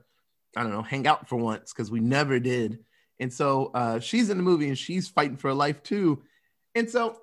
I 0.56 0.64
don't 0.64 0.72
know, 0.72 0.82
hang 0.82 1.08
out 1.08 1.30
for 1.30 1.36
once 1.36 1.72
because 1.72 1.92
we 1.92 2.00
never 2.00 2.40
did. 2.40 2.80
And 3.20 3.32
so 3.32 3.72
uh, 3.74 4.00
she's 4.00 4.30
in 4.30 4.38
the 4.38 4.44
movie 4.44 4.68
and 4.68 4.78
she's 4.78 5.08
fighting 5.08 5.38
for 5.38 5.50
her 5.50 5.54
life 5.54 5.84
too. 5.84 6.24
And 6.74 6.90
so 6.90 7.18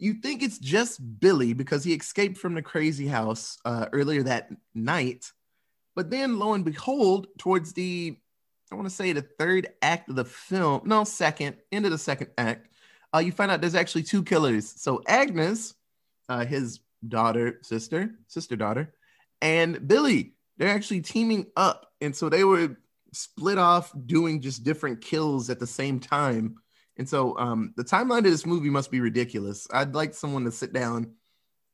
you 0.00 0.14
think 0.14 0.42
it's 0.42 0.58
just 0.58 1.20
Billy 1.20 1.52
because 1.52 1.84
he 1.84 1.92
escaped 1.92 2.38
from 2.38 2.54
the 2.54 2.62
crazy 2.62 3.06
house 3.06 3.58
uh, 3.64 3.86
earlier 3.92 4.22
that 4.22 4.48
night. 4.74 5.30
But 5.94 6.10
then 6.10 6.38
lo 6.38 6.54
and 6.54 6.64
behold, 6.64 7.26
towards 7.38 7.74
the, 7.74 8.16
I 8.72 8.74
want 8.74 8.88
to 8.88 8.94
say 8.94 9.12
the 9.12 9.26
third 9.38 9.68
act 9.82 10.08
of 10.08 10.16
the 10.16 10.24
film, 10.24 10.82
no, 10.84 11.04
second, 11.04 11.56
end 11.70 11.84
of 11.84 11.90
the 11.90 11.98
second 11.98 12.30
act, 12.38 12.68
uh, 13.14 13.18
you 13.18 13.30
find 13.30 13.50
out 13.50 13.60
there's 13.60 13.74
actually 13.74 14.04
two 14.04 14.22
killers. 14.22 14.72
So 14.80 15.02
Agnes, 15.06 15.74
uh, 16.28 16.46
his 16.46 16.80
daughter, 17.06 17.58
sister, 17.62 18.14
sister 18.26 18.56
daughter, 18.56 18.94
and 19.42 19.86
Billy, 19.86 20.34
they're 20.56 20.68
actually 20.68 21.02
teaming 21.02 21.46
up. 21.56 21.92
And 22.00 22.16
so 22.16 22.28
they 22.28 22.44
were 22.44 22.76
split 23.12 23.58
off 23.58 23.92
doing 24.06 24.40
just 24.40 24.64
different 24.64 25.02
kills 25.02 25.50
at 25.50 25.58
the 25.58 25.66
same 25.66 26.00
time. 26.00 26.56
And 27.00 27.08
so 27.08 27.34
um, 27.38 27.72
the 27.78 27.82
timeline 27.82 28.18
of 28.18 28.24
this 28.24 28.44
movie 28.44 28.68
must 28.68 28.90
be 28.90 29.00
ridiculous. 29.00 29.66
I'd 29.72 29.94
like 29.94 30.12
someone 30.12 30.44
to 30.44 30.52
sit 30.52 30.74
down 30.74 31.12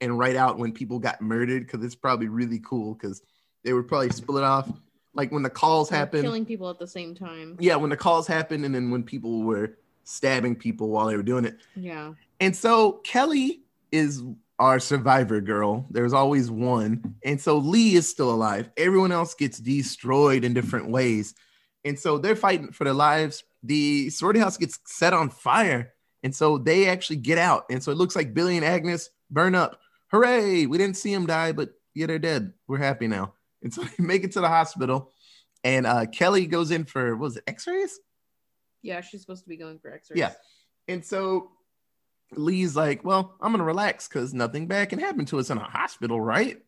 and 0.01 0.17
write 0.17 0.37
out 0.37 0.57
when 0.57 0.71
people 0.71 1.01
got 1.01 1.21
murdered 1.21 1.67
because 1.67 1.85
it's 1.85 1.97
probably 1.97 2.29
really 2.29 2.61
cool 2.61 2.95
because 2.95 3.23
they 3.65 3.73
were 3.73 3.83
probably 3.83 4.11
split 4.11 4.45
off. 4.45 4.71
Like 5.15 5.33
when 5.33 5.43
the 5.43 5.51
calls 5.51 5.89
They're 5.89 5.99
happened. 5.99 6.23
killing 6.23 6.47
people 6.47 6.71
at 6.71 6.79
the 6.79 6.87
same 6.87 7.13
time. 7.13 7.57
Yeah, 7.59 7.75
when 7.75 7.91
the 7.91 7.97
calls 7.97 8.29
happened 8.29 8.65
and 8.65 8.73
then 8.73 8.93
when 8.93 9.03
people 9.03 9.43
were 9.43 9.77
stabbing 10.05 10.55
people 10.55 10.91
while 10.91 11.07
they 11.07 11.17
were 11.17 11.25
doing 11.25 11.45
it. 11.45 11.59
Yeah. 11.75 12.13
And 12.39 12.55
so 12.55 12.93
Kelly 13.03 13.63
is 13.91 14.23
our 14.61 14.79
survivor 14.79 15.41
girl. 15.41 15.87
There's 15.91 16.13
always 16.13 16.53
one. 16.53 17.17
And 17.25 17.41
so 17.41 17.59
Lee 17.59 17.97
is 17.97 18.09
still 18.09 18.31
alive. 18.31 18.71
Everyone 18.77 19.11
else 19.11 19.35
gets 19.35 19.59
destroyed 19.59 20.45
in 20.45 20.55
different 20.55 20.89
ways. 20.89 21.35
And 21.85 21.99
so 21.99 22.17
they're 22.17 22.37
fighting 22.37 22.71
for 22.71 22.85
their 22.85 22.95
lives. 22.95 23.43
The 23.67 24.11
sorority 24.11 24.41
house 24.41 24.57
gets 24.57 24.79
set 24.87 25.13
on 25.13 25.31
fire. 25.31 25.93
And 26.23 26.35
so 26.35 26.59
they 26.59 26.89
actually 26.89 27.17
get 27.17 27.39
out. 27.39 27.67
And 27.71 27.83
so 27.83 27.93
it 27.93 27.99
looks 27.99 28.17
like 28.17 28.35
Billy 28.35 28.57
and 28.57 28.65
Agnes 28.65 29.11
burn 29.31 29.55
up. 29.55 29.81
Hooray! 30.11 30.67
We 30.67 30.79
didn't 30.79 30.97
see 30.97 31.15
them 31.15 31.27
die, 31.27 31.53
but 31.53 31.71
yeah, 31.95 32.07
they're 32.07 32.19
dead. 32.19 32.53
We're 32.67 32.79
happy 32.79 33.07
now. 33.07 33.35
And 33.63 33.73
so 33.73 33.83
they 33.99 34.05
make 34.05 34.25
it 34.25 34.33
to 34.33 34.41
the 34.41 34.49
hospital. 34.49 35.13
And 35.65 35.87
uh, 35.87 36.07
Kelly 36.07 36.47
goes 36.47 36.71
in 36.71 36.85
for, 36.85 37.17
what 37.17 37.23
was 37.23 37.37
it, 37.37 37.45
x 37.47 37.67
rays? 37.67 37.99
Yeah, 38.83 39.01
she's 39.01 39.21
supposed 39.21 39.43
to 39.43 39.49
be 39.49 39.57
going 39.57 39.79
for 39.81 39.93
x-rays. 39.93 40.19
Yeah. 40.19 40.33
And 40.87 41.05
so 41.05 41.51
Lee's 42.33 42.77
like, 42.77 43.05
well, 43.05 43.35
I'm 43.41 43.51
going 43.51 43.59
to 43.59 43.65
relax 43.65 44.07
because 44.07 44.33
nothing 44.33 44.69
bad 44.69 44.91
can 44.91 45.01
happen 45.01 45.25
to 45.27 45.41
us 45.41 45.51
in 45.51 45.59
a 45.59 45.65
hospital, 45.65 46.21
right? 46.21 46.63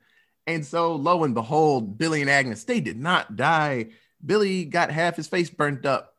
And 0.46 0.64
so 0.66 0.96
lo 0.96 1.24
and 1.24 1.34
behold, 1.34 1.96
Billy 1.96 2.20
and 2.20 2.30
Agnes, 2.30 2.64
they 2.64 2.80
did 2.80 2.98
not 2.98 3.36
die. 3.36 3.90
Billy 4.24 4.64
got 4.64 4.90
half 4.90 5.14
his 5.16 5.28
face 5.28 5.50
burnt 5.50 5.86
up, 5.86 6.14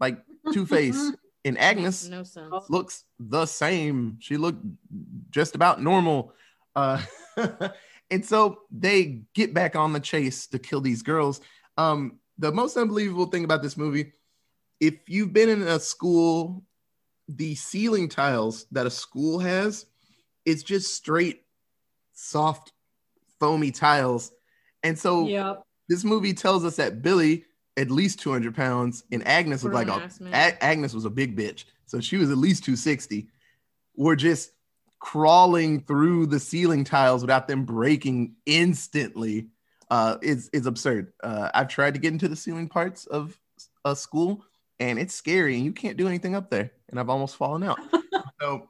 like 0.00 0.18
Two 0.52 0.66
Face. 0.66 1.12
And 1.44 1.56
Agnes 1.56 2.08
no 2.08 2.24
looks 2.68 3.04
the 3.18 3.46
same. 3.46 4.18
She 4.20 4.36
looked 4.36 4.62
just 5.30 5.54
about 5.54 5.80
normal. 5.80 6.34
Uh, 6.74 7.00
and 8.10 8.24
so 8.24 8.62
they 8.70 9.22
get 9.34 9.54
back 9.54 9.76
on 9.76 9.92
the 9.92 10.00
chase 10.00 10.46
to 10.48 10.58
kill 10.58 10.80
these 10.80 11.02
girls. 11.02 11.40
Um, 11.78 12.18
the 12.38 12.52
most 12.52 12.76
unbelievable 12.76 13.26
thing 13.26 13.44
about 13.44 13.62
this 13.62 13.76
movie, 13.76 14.12
if 14.80 14.94
you've 15.06 15.32
been 15.32 15.48
in 15.48 15.62
a 15.62 15.80
school, 15.80 16.64
the 17.28 17.54
ceiling 17.54 18.08
tiles 18.08 18.66
that 18.72 18.86
a 18.86 18.90
school 18.90 19.38
has, 19.38 19.86
it's 20.44 20.62
just 20.62 20.94
straight, 20.94 21.42
soft, 22.14 22.72
foamy 23.38 23.70
tiles. 23.70 24.32
And 24.82 24.98
so 24.98 25.26
Yep. 25.26 25.62
this 25.88 26.04
movie 26.04 26.34
tells 26.34 26.64
us 26.64 26.76
that 26.76 27.02
Billy 27.02 27.44
at 27.78 27.90
least 27.90 28.20
200 28.20 28.54
pounds 28.54 29.04
and 29.12 29.26
Agnes 29.26 29.62
was 29.62 29.72
like 29.72 29.88
a, 29.88 30.10
A- 30.26 30.64
Agnes 30.64 30.92
was 30.92 31.04
a 31.04 31.10
big 31.10 31.36
bitch. 31.36 31.64
So 31.86 32.00
she 32.00 32.16
was 32.16 32.30
at 32.30 32.36
least 32.36 32.64
260. 32.64 33.28
We're 33.96 34.16
just 34.16 34.50
crawling 34.98 35.82
through 35.82 36.26
the 36.26 36.40
ceiling 36.40 36.84
tiles 36.84 37.22
without 37.22 37.46
them 37.46 37.64
breaking 37.64 38.34
instantly. 38.46 39.46
Uh, 39.90 40.16
it's, 40.20 40.50
it's 40.52 40.66
absurd. 40.66 41.12
Uh, 41.22 41.50
I've 41.54 41.68
tried 41.68 41.94
to 41.94 42.00
get 42.00 42.12
into 42.12 42.28
the 42.28 42.36
ceiling 42.36 42.68
parts 42.68 43.06
of 43.06 43.38
a 43.84 43.94
school 43.94 44.44
and 44.80 44.98
it's 44.98 45.14
scary 45.14 45.56
and 45.56 45.64
you 45.64 45.72
can't 45.72 45.96
do 45.96 46.08
anything 46.08 46.34
up 46.34 46.50
there. 46.50 46.72
And 46.90 46.98
I've 46.98 47.08
almost 47.08 47.36
fallen 47.36 47.62
out. 47.62 47.78
so, 48.40 48.68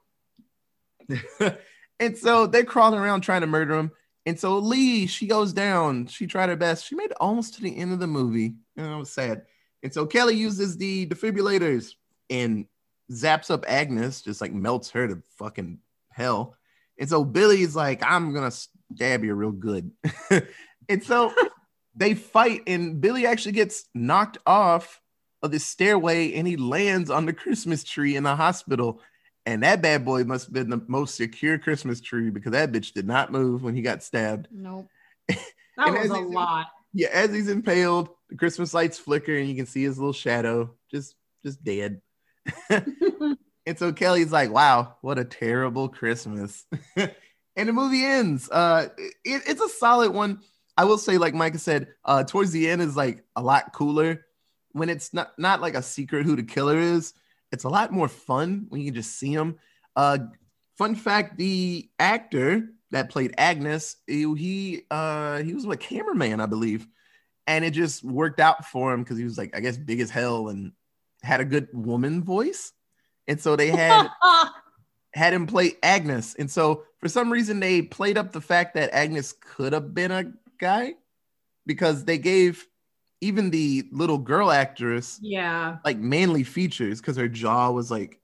and 1.98 2.16
so 2.16 2.46
they're 2.46 2.64
crawling 2.64 3.00
around 3.00 3.22
trying 3.22 3.40
to 3.40 3.46
murder 3.46 3.74
him. 3.74 3.90
And 4.26 4.38
so 4.38 4.58
Lee, 4.58 5.06
she 5.06 5.26
goes 5.26 5.54
down. 5.54 6.06
She 6.06 6.26
tried 6.26 6.50
her 6.50 6.56
best. 6.56 6.86
She 6.86 6.94
made 6.94 7.10
it 7.10 7.16
almost 7.18 7.54
to 7.54 7.62
the 7.62 7.74
end 7.74 7.92
of 7.92 7.98
the 7.98 8.06
movie. 8.06 8.54
And 8.78 8.86
I 8.86 8.96
was 8.96 9.10
sad. 9.10 9.42
And 9.82 9.92
so 9.92 10.06
Kelly 10.06 10.34
uses 10.36 10.76
the 10.76 11.06
defibrillators 11.06 11.92
and 12.30 12.66
zaps 13.12 13.50
up 13.50 13.64
Agnes, 13.68 14.22
just 14.22 14.40
like 14.40 14.52
melts 14.52 14.90
her 14.90 15.06
to 15.08 15.22
fucking 15.38 15.78
hell. 16.10 16.54
And 16.98 17.08
so 17.08 17.24
Billy's 17.24 17.76
like, 17.76 18.02
I'm 18.04 18.32
gonna 18.32 18.50
stab 18.50 19.24
you 19.24 19.34
real 19.34 19.50
good. 19.52 19.90
and 20.88 21.02
so 21.04 21.32
they 21.94 22.14
fight, 22.14 22.62
and 22.66 23.00
Billy 23.00 23.26
actually 23.26 23.52
gets 23.52 23.84
knocked 23.94 24.38
off 24.46 25.00
of 25.42 25.50
the 25.50 25.58
stairway 25.60 26.32
and 26.34 26.46
he 26.46 26.56
lands 26.56 27.10
on 27.10 27.26
the 27.26 27.32
Christmas 27.32 27.84
tree 27.84 28.16
in 28.16 28.22
the 28.24 28.34
hospital. 28.34 29.00
And 29.46 29.62
that 29.62 29.80
bad 29.80 30.04
boy 30.04 30.24
must 30.24 30.46
have 30.46 30.54
been 30.54 30.68
the 30.70 30.82
most 30.88 31.14
secure 31.14 31.58
Christmas 31.58 32.00
tree 32.00 32.30
because 32.30 32.52
that 32.52 32.72
bitch 32.72 32.92
did 32.92 33.06
not 33.06 33.32
move 33.32 33.62
when 33.62 33.74
he 33.74 33.82
got 33.82 34.02
stabbed. 34.02 34.48
Nope. 34.50 34.88
That 35.76 35.92
was 35.92 36.10
a 36.10 36.16
he's- 36.16 36.34
lot. 36.34 36.66
Yeah, 36.92 37.08
as 37.12 37.32
he's 37.32 37.48
impaled, 37.48 38.08
the 38.30 38.36
Christmas 38.36 38.74
lights 38.74 38.98
flicker 38.98 39.34
and 39.36 39.48
you 39.48 39.54
can 39.56 39.66
see 39.66 39.82
his 39.82 39.98
little 39.98 40.12
shadow 40.12 40.74
just 40.90 41.14
just 41.44 41.62
dead. 41.62 42.00
and 42.70 43.78
so 43.78 43.92
Kelly's 43.92 44.32
like, 44.32 44.50
"Wow, 44.50 44.96
what 45.02 45.18
a 45.18 45.24
terrible 45.24 45.88
Christmas." 45.88 46.64
and 46.96 47.68
the 47.68 47.72
movie 47.72 48.04
ends. 48.04 48.48
Uh 48.50 48.88
it- 48.98 49.42
it's 49.46 49.60
a 49.60 49.68
solid 49.68 50.12
one. 50.12 50.40
I 50.76 50.84
will 50.84 50.98
say 50.98 51.18
like 51.18 51.34
Micah 51.34 51.58
said, 51.58 51.88
uh 52.04 52.24
towards 52.24 52.52
the 52.52 52.68
end 52.68 52.82
is 52.82 52.96
like 52.96 53.24
a 53.36 53.42
lot 53.42 53.72
cooler 53.72 54.24
when 54.72 54.88
it's 54.90 55.12
not 55.12 55.38
not 55.38 55.60
like 55.60 55.74
a 55.74 55.82
secret 55.82 56.26
who 56.26 56.36
the 56.36 56.42
killer 56.42 56.78
is. 56.78 57.14
It's 57.52 57.64
a 57.64 57.68
lot 57.68 57.92
more 57.92 58.08
fun 58.08 58.66
when 58.68 58.80
you 58.80 58.88
can 58.88 58.94
just 58.94 59.18
see 59.18 59.32
him. 59.32 59.58
Uh 59.96 60.18
fun 60.76 60.94
fact, 60.94 61.36
the 61.38 61.90
actor 61.98 62.68
that 62.90 63.10
played 63.10 63.34
Agnes, 63.38 63.96
he 64.06 64.22
he, 64.36 64.82
uh 64.90 65.38
he 65.42 65.54
was 65.54 65.64
a 65.66 65.76
cameraman, 65.76 66.40
I 66.40 66.46
believe. 66.46 66.86
And 67.48 67.64
it 67.64 67.70
just 67.70 68.04
worked 68.04 68.40
out 68.40 68.66
for 68.66 68.92
him 68.92 69.02
because 69.02 69.16
he 69.16 69.24
was 69.24 69.38
like, 69.38 69.56
I 69.56 69.60
guess, 69.60 69.78
big 69.78 70.00
as 70.00 70.10
hell 70.10 70.48
and 70.48 70.72
had 71.22 71.40
a 71.40 71.44
good 71.46 71.68
woman 71.72 72.22
voice. 72.22 72.72
And 73.26 73.40
so 73.40 73.56
they 73.56 73.70
had 73.70 74.08
had 75.14 75.32
him 75.32 75.46
play 75.46 75.72
Agnes. 75.82 76.34
And 76.34 76.50
so 76.50 76.84
for 76.98 77.08
some 77.08 77.32
reason 77.32 77.58
they 77.58 77.82
played 77.82 78.18
up 78.18 78.32
the 78.32 78.40
fact 78.40 78.74
that 78.74 78.92
Agnes 78.92 79.32
could 79.32 79.72
have 79.72 79.94
been 79.94 80.12
a 80.12 80.30
guy 80.58 80.94
because 81.66 82.04
they 82.04 82.18
gave 82.18 82.66
even 83.22 83.50
the 83.50 83.88
little 83.92 84.18
girl 84.18 84.50
actress 84.50 85.18
yeah. 85.22 85.78
like 85.84 85.98
manly 85.98 86.44
features 86.44 87.00
because 87.00 87.16
her 87.16 87.28
jaw 87.28 87.70
was 87.70 87.90
like 87.90 88.20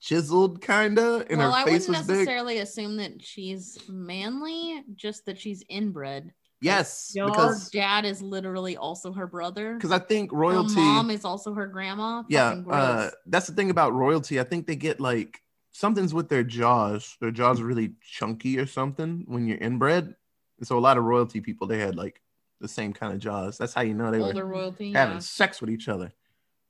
chiseled 0.00 0.62
kinda 0.62 1.26
and 1.28 1.38
well, 1.38 1.50
her 1.50 1.58
I 1.58 1.64
face 1.64 1.88
wouldn't 1.88 1.98
was 1.98 2.06
big. 2.06 2.16
necessarily 2.18 2.58
assume 2.58 2.96
that 2.98 3.20
she's 3.20 3.76
manly, 3.88 4.84
just 4.94 5.26
that 5.26 5.38
she's 5.38 5.64
inbred. 5.68 6.32
Yes, 6.60 7.12
Your 7.14 7.26
because 7.26 7.68
dad 7.70 8.04
is 8.04 8.22
literally 8.22 8.76
also 8.76 9.12
her 9.12 9.26
brother. 9.26 9.74
because 9.74 9.92
I 9.92 9.98
think 9.98 10.30
Her 10.30 10.36
royalty. 10.38 10.74
mom 10.76 11.10
is 11.10 11.24
also 11.24 11.52
her 11.54 11.66
grandma. 11.66 12.22
yeah, 12.28 12.62
uh, 12.68 13.10
that's 13.26 13.46
the 13.46 13.52
thing 13.54 13.70
about 13.70 13.92
royalty. 13.92 14.40
I 14.40 14.44
think 14.44 14.66
they 14.66 14.76
get 14.76 14.98
like 15.00 15.42
something's 15.72 16.14
with 16.14 16.28
their 16.28 16.42
jaws. 16.42 17.16
Their 17.20 17.30
jaws 17.30 17.60
are 17.60 17.64
really 17.66 17.92
chunky 18.00 18.58
or 18.58 18.66
something 18.66 19.24
when 19.26 19.46
you're 19.46 19.58
inbred. 19.58 20.14
And 20.58 20.66
so 20.66 20.78
a 20.78 20.80
lot 20.80 20.96
of 20.96 21.04
royalty 21.04 21.40
people 21.42 21.66
they 21.66 21.78
had 21.78 21.94
like 21.96 22.22
the 22.60 22.68
same 22.68 22.94
kind 22.94 23.12
of 23.12 23.18
jaws. 23.18 23.58
That's 23.58 23.74
how 23.74 23.82
you 23.82 23.92
know 23.92 24.10
they 24.10 24.18
were 24.18 24.46
royalty. 24.46 24.92
having 24.94 25.16
Yeah. 25.16 25.20
sex 25.20 25.60
with 25.60 25.68
each 25.68 25.88
other. 25.88 26.12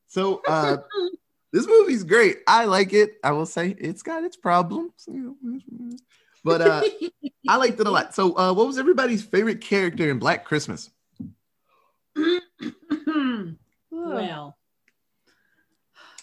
So 0.09 0.43
uh 0.49 0.79
this 1.53 1.67
movie's 1.69 2.03
great. 2.03 2.39
I 2.49 2.65
like 2.65 2.93
it. 2.93 3.15
I 3.23 3.31
will 3.31 3.47
say 3.47 3.77
it's 3.79 4.03
got 4.03 4.25
its 4.25 4.37
problems, 4.37 5.05
you 5.07 5.37
know, 5.41 5.97
but 6.47 6.63
uh 6.63 6.83
I 7.49 7.57
liked 7.57 7.79
it 7.81 7.87
a 7.87 7.91
lot. 7.91 8.15
So 8.15 8.37
uh 8.39 8.55
what 8.55 8.67
was 8.67 8.79
everybody's 8.79 9.23
favorite 9.25 9.61
character 9.61 10.09
in 10.11 10.19
Black 10.19 10.45
Christmas? 10.45 10.91
well, 13.91 14.57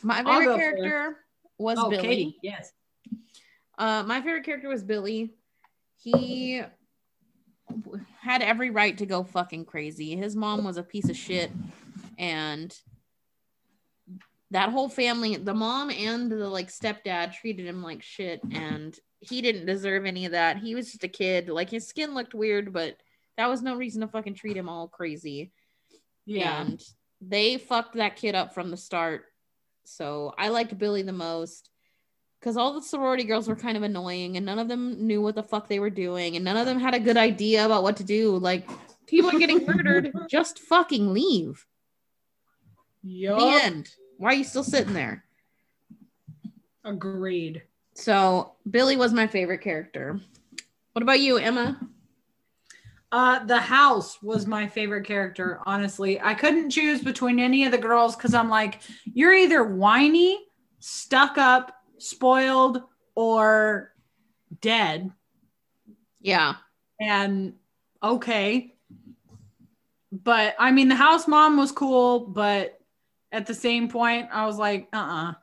My 0.01 0.23
favorite 0.23 0.45
go 0.45 0.55
character 0.55 1.17
was 1.59 1.77
oh, 1.77 1.89
Billy. 1.89 2.01
Katie, 2.01 2.37
yes. 2.41 2.71
Uh, 3.77 4.03
my 4.03 4.21
favorite 4.21 4.43
character 4.43 4.69
was 4.69 4.83
Billy. 4.83 5.33
He 5.97 6.61
had 8.19 8.41
every 8.41 8.69
right 8.69 8.97
to 8.97 9.05
go 9.05 9.23
fucking 9.23 9.65
crazy. 9.65 10.15
His 10.15 10.35
mom 10.35 10.63
was 10.63 10.77
a 10.77 10.83
piece 10.83 11.09
of 11.09 11.17
shit, 11.17 11.51
and 12.17 12.75
that 14.51 14.69
whole 14.69 14.89
family, 14.89 15.35
the 15.35 15.53
mom 15.53 15.89
and 15.91 16.31
the 16.31 16.47
like 16.49 16.69
stepdad, 16.69 17.33
treated 17.33 17.65
him 17.65 17.83
like 17.83 18.01
shit, 18.01 18.41
and 18.51 18.97
he 19.23 19.41
didn't 19.41 19.65
deserve 19.65 20.05
any 20.05 20.25
of 20.25 20.31
that. 20.31 20.57
He 20.57 20.75
was 20.75 20.91
just 20.91 21.03
a 21.03 21.09
kid. 21.09 21.49
Like 21.49 21.69
his 21.69 21.87
skin 21.87 22.13
looked 22.13 22.33
weird, 22.33 22.73
but 22.73 22.97
that 23.37 23.49
was 23.49 23.61
no 23.61 23.75
reason 23.75 24.01
to 24.01 24.07
fucking 24.07 24.35
treat 24.35 24.57
him 24.57 24.69
all 24.69 24.87
crazy. 24.87 25.51
Yeah. 26.25 26.61
And 26.61 26.81
they 27.21 27.57
fucked 27.57 27.95
that 27.95 28.15
kid 28.15 28.35
up 28.35 28.53
from 28.53 28.71
the 28.71 28.77
start. 28.77 29.25
So 29.85 30.33
I 30.37 30.49
liked 30.49 30.77
Billy 30.77 31.01
the 31.01 31.11
most 31.11 31.69
because 32.39 32.57
all 32.57 32.73
the 32.73 32.81
sorority 32.81 33.23
girls 33.23 33.47
were 33.47 33.55
kind 33.55 33.77
of 33.77 33.83
annoying 33.83 34.37
and 34.37 34.45
none 34.45 34.59
of 34.59 34.67
them 34.67 35.07
knew 35.07 35.21
what 35.21 35.35
the 35.35 35.43
fuck 35.43 35.67
they 35.67 35.79
were 35.79 35.89
doing 35.89 36.35
and 36.35 36.43
none 36.43 36.57
of 36.57 36.65
them 36.65 36.79
had 36.79 36.93
a 36.93 36.99
good 36.99 37.17
idea 37.17 37.65
about 37.65 37.83
what 37.83 37.97
to 37.97 38.03
do. 38.03 38.37
Like, 38.37 38.69
people 39.07 39.29
are 39.29 39.39
getting 39.39 39.65
murdered. 39.65 40.11
Just 40.29 40.59
fucking 40.59 41.13
leave. 41.13 41.65
Yup. 43.01 43.39
The 43.39 43.45
end. 43.63 43.89
Why 44.17 44.29
are 44.29 44.35
you 44.35 44.43
still 44.43 44.63
sitting 44.63 44.93
there? 44.93 45.25
Agreed. 46.85 47.63
So, 47.95 48.53
Billy 48.69 48.97
was 48.97 49.13
my 49.13 49.27
favorite 49.27 49.61
character. 49.61 50.19
What 50.93 51.03
about 51.03 51.19
you, 51.19 51.37
Emma? 51.37 51.79
Uh, 53.11 53.45
the 53.45 53.59
house 53.59 54.21
was 54.23 54.47
my 54.47 54.67
favorite 54.67 55.05
character, 55.05 55.59
honestly. 55.67 56.19
I 56.19 56.33
couldn't 56.33 56.71
choose 56.71 57.03
between 57.03 57.39
any 57.39 57.65
of 57.65 57.71
the 57.71 57.77
girls 57.77 58.15
because 58.15 58.33
I'm 58.33 58.49
like, 58.49 58.79
you're 59.05 59.33
either 59.33 59.63
whiny, 59.63 60.39
stuck 60.79 61.37
up, 61.37 61.75
spoiled, 61.99 62.81
or 63.13 63.93
dead. 64.61 65.11
Yeah. 66.21 66.55
And 66.99 67.53
okay. 68.01 68.73
But 70.11 70.55
I 70.57 70.71
mean, 70.71 70.87
the 70.89 70.95
house 70.95 71.27
mom 71.27 71.57
was 71.57 71.71
cool, 71.71 72.21
but 72.21 72.79
at 73.31 73.45
the 73.45 73.53
same 73.53 73.89
point, 73.89 74.29
I 74.31 74.47
was 74.47 74.57
like, 74.57 74.87
uh 74.91 74.97
uh 74.97 75.33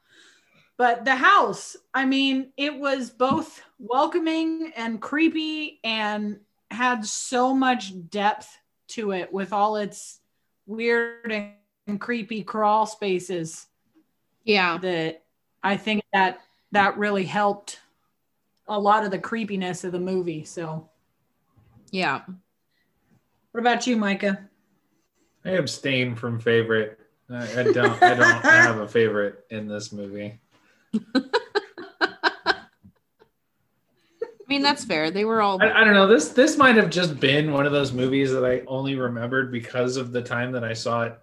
But 0.80 1.04
the 1.04 1.14
house, 1.14 1.76
I 1.92 2.06
mean, 2.06 2.54
it 2.56 2.74
was 2.74 3.10
both 3.10 3.62
welcoming 3.78 4.72
and 4.74 4.98
creepy 4.98 5.78
and 5.84 6.40
had 6.70 7.04
so 7.04 7.54
much 7.54 7.92
depth 8.08 8.48
to 8.88 9.12
it 9.12 9.30
with 9.30 9.52
all 9.52 9.76
its 9.76 10.20
weird 10.64 11.30
and 11.86 12.00
creepy 12.00 12.42
crawl 12.42 12.86
spaces 12.86 13.66
Yeah. 14.44 14.78
that 14.78 15.22
I 15.62 15.76
think 15.76 16.02
that 16.14 16.40
that 16.72 16.96
really 16.96 17.26
helped 17.26 17.78
a 18.66 18.80
lot 18.80 19.04
of 19.04 19.10
the 19.10 19.18
creepiness 19.18 19.84
of 19.84 19.92
the 19.92 20.00
movie. 20.00 20.44
So, 20.44 20.88
Yeah. 21.90 22.22
what 23.52 23.60
about 23.60 23.86
you, 23.86 23.98
Micah? 23.98 24.48
I 25.44 25.50
abstain 25.50 26.14
from 26.14 26.40
favorite. 26.40 26.98
I, 27.28 27.60
I 27.60 27.62
don't. 27.64 28.02
I 28.02 28.14
don't 28.14 28.42
have 28.44 28.78
a 28.78 28.88
favorite 28.88 29.44
in 29.50 29.68
this 29.68 29.92
movie. 29.92 30.40
I 30.94 32.52
mean, 34.48 34.62
that's 34.62 34.84
fair. 34.84 35.10
They 35.10 35.24
were 35.24 35.40
all. 35.40 35.62
I, 35.62 35.70
I 35.70 35.84
don't 35.84 35.94
know. 35.94 36.08
This 36.08 36.30
this 36.30 36.56
might 36.56 36.76
have 36.76 36.90
just 36.90 37.20
been 37.20 37.52
one 37.52 37.66
of 37.66 37.72
those 37.72 37.92
movies 37.92 38.32
that 38.32 38.44
I 38.44 38.62
only 38.66 38.96
remembered 38.96 39.52
because 39.52 39.96
of 39.96 40.10
the 40.12 40.22
time 40.22 40.52
that 40.52 40.64
I 40.64 40.72
saw 40.72 41.02
it 41.02 41.18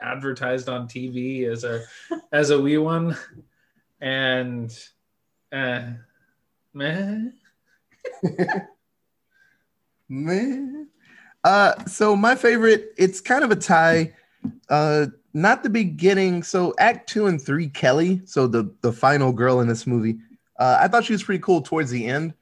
advertised 0.00 0.68
on 0.68 0.88
TV 0.88 1.46
as 1.46 1.64
a 1.64 1.84
as 2.32 2.50
a 2.50 2.60
wee 2.60 2.78
one, 2.78 3.16
and 4.00 4.70
uh, 5.52 5.82
meh. 6.74 7.18
Man. 10.08 10.88
Uh, 11.42 11.84
so 11.84 12.16
my 12.16 12.34
favorite, 12.34 12.92
it's 12.96 13.20
kind 13.20 13.44
of 13.44 13.50
a 13.50 13.56
tie. 13.56 14.14
Uh, 14.68 15.06
not 15.36 15.62
the 15.62 15.70
beginning. 15.70 16.42
So 16.42 16.74
Act 16.78 17.08
two 17.08 17.26
and 17.26 17.40
three, 17.40 17.68
Kelly. 17.68 18.22
So 18.24 18.46
the 18.46 18.74
the 18.80 18.92
final 18.92 19.32
girl 19.32 19.60
in 19.60 19.68
this 19.68 19.86
movie. 19.86 20.18
Uh, 20.58 20.78
I 20.80 20.88
thought 20.88 21.04
she 21.04 21.12
was 21.12 21.22
pretty 21.22 21.42
cool 21.42 21.60
towards 21.60 21.90
the 21.90 22.06
end 22.06 22.32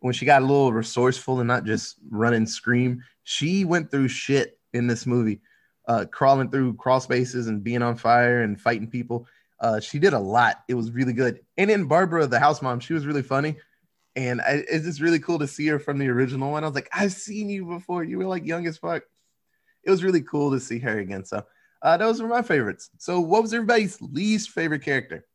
when 0.00 0.12
she 0.12 0.26
got 0.26 0.42
a 0.42 0.44
little 0.44 0.72
resourceful 0.72 1.40
and 1.40 1.46
not 1.46 1.64
just 1.64 1.96
run 2.10 2.34
and 2.34 2.48
scream. 2.48 3.02
She 3.22 3.64
went 3.64 3.90
through 3.90 4.08
shit 4.08 4.58
in 4.72 4.88
this 4.88 5.06
movie, 5.06 5.40
uh, 5.86 6.06
crawling 6.10 6.50
through 6.50 6.74
crawl 6.74 7.00
spaces 7.00 7.46
and 7.46 7.62
being 7.62 7.82
on 7.82 7.96
fire 7.96 8.42
and 8.42 8.60
fighting 8.60 8.90
people. 8.90 9.26
Uh, 9.60 9.78
she 9.78 10.00
did 10.00 10.12
a 10.12 10.18
lot. 10.18 10.64
It 10.68 10.74
was 10.74 10.90
really 10.90 11.12
good. 11.12 11.40
And 11.56 11.70
then 11.70 11.84
Barbara, 11.84 12.26
the 12.26 12.40
house 12.40 12.60
mom, 12.60 12.80
she 12.80 12.92
was 12.92 13.06
really 13.06 13.22
funny 13.22 13.56
and 14.16 14.40
I, 14.40 14.64
it's 14.68 14.84
just 14.84 15.00
really 15.00 15.18
cool 15.18 15.38
to 15.38 15.48
see 15.48 15.66
her 15.68 15.78
from 15.78 15.98
the 15.98 16.08
original 16.08 16.50
one. 16.50 16.64
I 16.64 16.66
was 16.66 16.74
like, 16.74 16.88
I've 16.92 17.12
seen 17.12 17.48
you 17.48 17.64
before. 17.64 18.04
You 18.04 18.18
were 18.18 18.26
like 18.26 18.46
young 18.46 18.66
as 18.66 18.78
fuck. 18.78 19.02
It 19.82 19.90
was 19.90 20.04
really 20.04 20.22
cool 20.22 20.52
to 20.52 20.60
see 20.60 20.78
her 20.78 20.98
again. 20.98 21.24
So 21.24 21.44
uh, 21.84 21.98
those 21.98 22.20
were 22.20 22.28
my 22.28 22.42
favorites. 22.42 22.90
So 22.98 23.20
what 23.20 23.42
was 23.42 23.52
everybody's 23.52 24.00
least 24.00 24.50
favorite 24.50 24.82
character? 24.82 25.26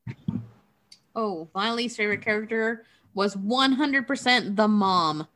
Oh, 1.16 1.48
my 1.54 1.72
least 1.72 1.96
favorite 1.96 2.24
character 2.24 2.86
was 3.14 3.36
100% 3.36 4.56
the 4.56 4.68
mom. 4.68 5.28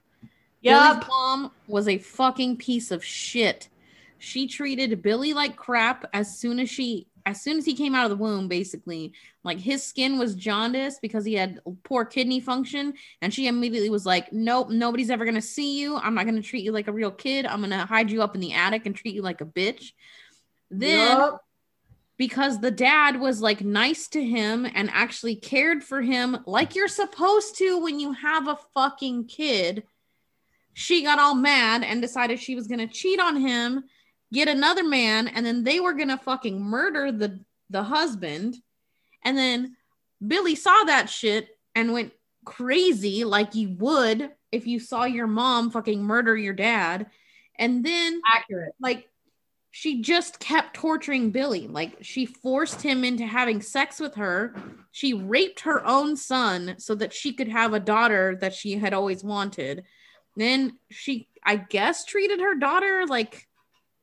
Yeah, 0.62 0.93
Billy's 0.93 1.08
mom 1.08 1.52
was 1.67 1.88
a 1.88 1.99
fucking 1.99 2.58
piece 2.58 2.89
of 2.89 3.04
shit. 3.04 3.69
She 4.17 4.47
treated 4.47 5.02
Billy 5.04 5.34
like 5.34 5.56
crap 5.56 6.06
as 6.13 6.39
soon 6.39 6.60
as 6.60 6.69
she 6.69 7.08
as 7.26 7.41
soon 7.41 7.58
as 7.58 7.65
he 7.65 7.73
came 7.73 7.95
out 7.95 8.04
of 8.06 8.10
the 8.10 8.21
womb 8.21 8.47
basically. 8.47 9.13
Like 9.43 9.60
his 9.60 9.84
skin 9.84 10.17
was 10.17 10.36
jaundiced 10.36 11.02
because 11.02 11.26
he 11.26 11.34
had 11.34 11.60
poor 11.84 12.06
kidney 12.06 12.39
function 12.39 12.93
and 13.21 13.34
she 13.34 13.47
immediately 13.47 13.89
was 13.89 14.06
like, 14.06 14.32
"Nope, 14.32 14.69
nobody's 14.69 15.10
ever 15.10 15.26
going 15.26 15.36
to 15.36 15.41
see 15.41 15.80
you. 15.80 15.97
I'm 15.97 16.15
not 16.15 16.23
going 16.23 16.41
to 16.41 16.47
treat 16.47 16.63
you 16.63 16.71
like 16.71 16.88
a 16.88 16.93
real 16.93 17.12
kid. 17.12 17.45
I'm 17.45 17.60
going 17.60 17.71
to 17.71 17.86
hide 17.86 18.10
you 18.10 18.23
up 18.23 18.34
in 18.34 18.41
the 18.41 18.54
attic 18.54 18.86
and 18.86 18.95
treat 18.95 19.15
you 19.15 19.21
like 19.21 19.41
a 19.41 19.45
bitch." 19.45 19.91
Then 20.79 21.17
Yup. 21.17 21.41
because 22.17 22.59
the 22.59 22.71
dad 22.71 23.19
was 23.19 23.41
like 23.41 23.62
nice 23.62 24.07
to 24.09 24.23
him 24.23 24.65
and 24.65 24.89
actually 24.91 25.36
cared 25.36 25.83
for 25.83 26.01
him 26.01 26.38
like 26.45 26.75
you're 26.75 26.88
supposed 26.88 27.57
to 27.57 27.81
when 27.81 27.99
you 27.99 28.13
have 28.13 28.47
a 28.47 28.57
fucking 28.73 29.25
kid. 29.27 29.83
She 30.73 31.03
got 31.03 31.19
all 31.19 31.36
mad 31.36 31.83
and 31.83 32.01
decided 32.01 32.39
she 32.39 32.55
was 32.55 32.67
going 32.67 32.79
to 32.79 32.88
cheat 32.88 33.19
on 33.19 33.38
him, 33.38 33.83
get 34.31 34.47
another 34.47 34.83
man, 34.83 35.27
and 35.27 35.45
then 35.45 35.63
they 35.63 35.79
were 35.79 35.93
going 35.93 36.09
to 36.09 36.17
fucking 36.17 36.59
murder 36.62 37.12
the 37.12 37.39
the 37.69 37.83
husband. 37.83 38.55
And 39.23 39.38
then 39.38 39.75
Billy 40.25 40.55
saw 40.55 40.83
that 40.86 41.09
shit 41.09 41.47
and 41.75 41.93
went 41.93 42.13
crazy 42.45 43.23
like 43.23 43.55
you 43.55 43.69
would 43.79 44.31
if 44.51 44.67
you 44.67 44.79
saw 44.79 45.05
your 45.05 45.27
mom 45.27 45.71
fucking 45.71 46.03
murder 46.03 46.36
your 46.36 46.53
dad. 46.53 47.07
And 47.57 47.86
then 47.86 48.21
Accurate. 48.33 48.73
like 48.79 49.09
she 49.75 50.01
just 50.03 50.39
kept 50.39 50.75
torturing 50.75 51.31
Billy. 51.31 51.67
Like 51.67 51.97
she 52.01 52.27
forced 52.27 52.83
him 52.83 53.03
into 53.03 53.25
having 53.25 53.59
sex 53.59 53.99
with 53.99 54.13
her. 54.13 54.53
She 54.91 55.15
raped 55.15 55.62
her 55.62 55.83
own 55.83 56.15
son 56.15 56.75
so 56.77 56.93
that 56.93 57.12
she 57.12 57.33
could 57.33 57.47
have 57.47 57.73
a 57.73 57.79
daughter 57.79 58.38
that 58.39 58.53
she 58.53 58.73
had 58.73 58.93
always 58.93 59.23
wanted. 59.23 59.83
Then 60.38 60.77
she, 60.91 61.27
I 61.43 61.55
guess, 61.55 62.05
treated 62.05 62.39
her 62.39 62.53
daughter 62.53 63.07
like 63.07 63.47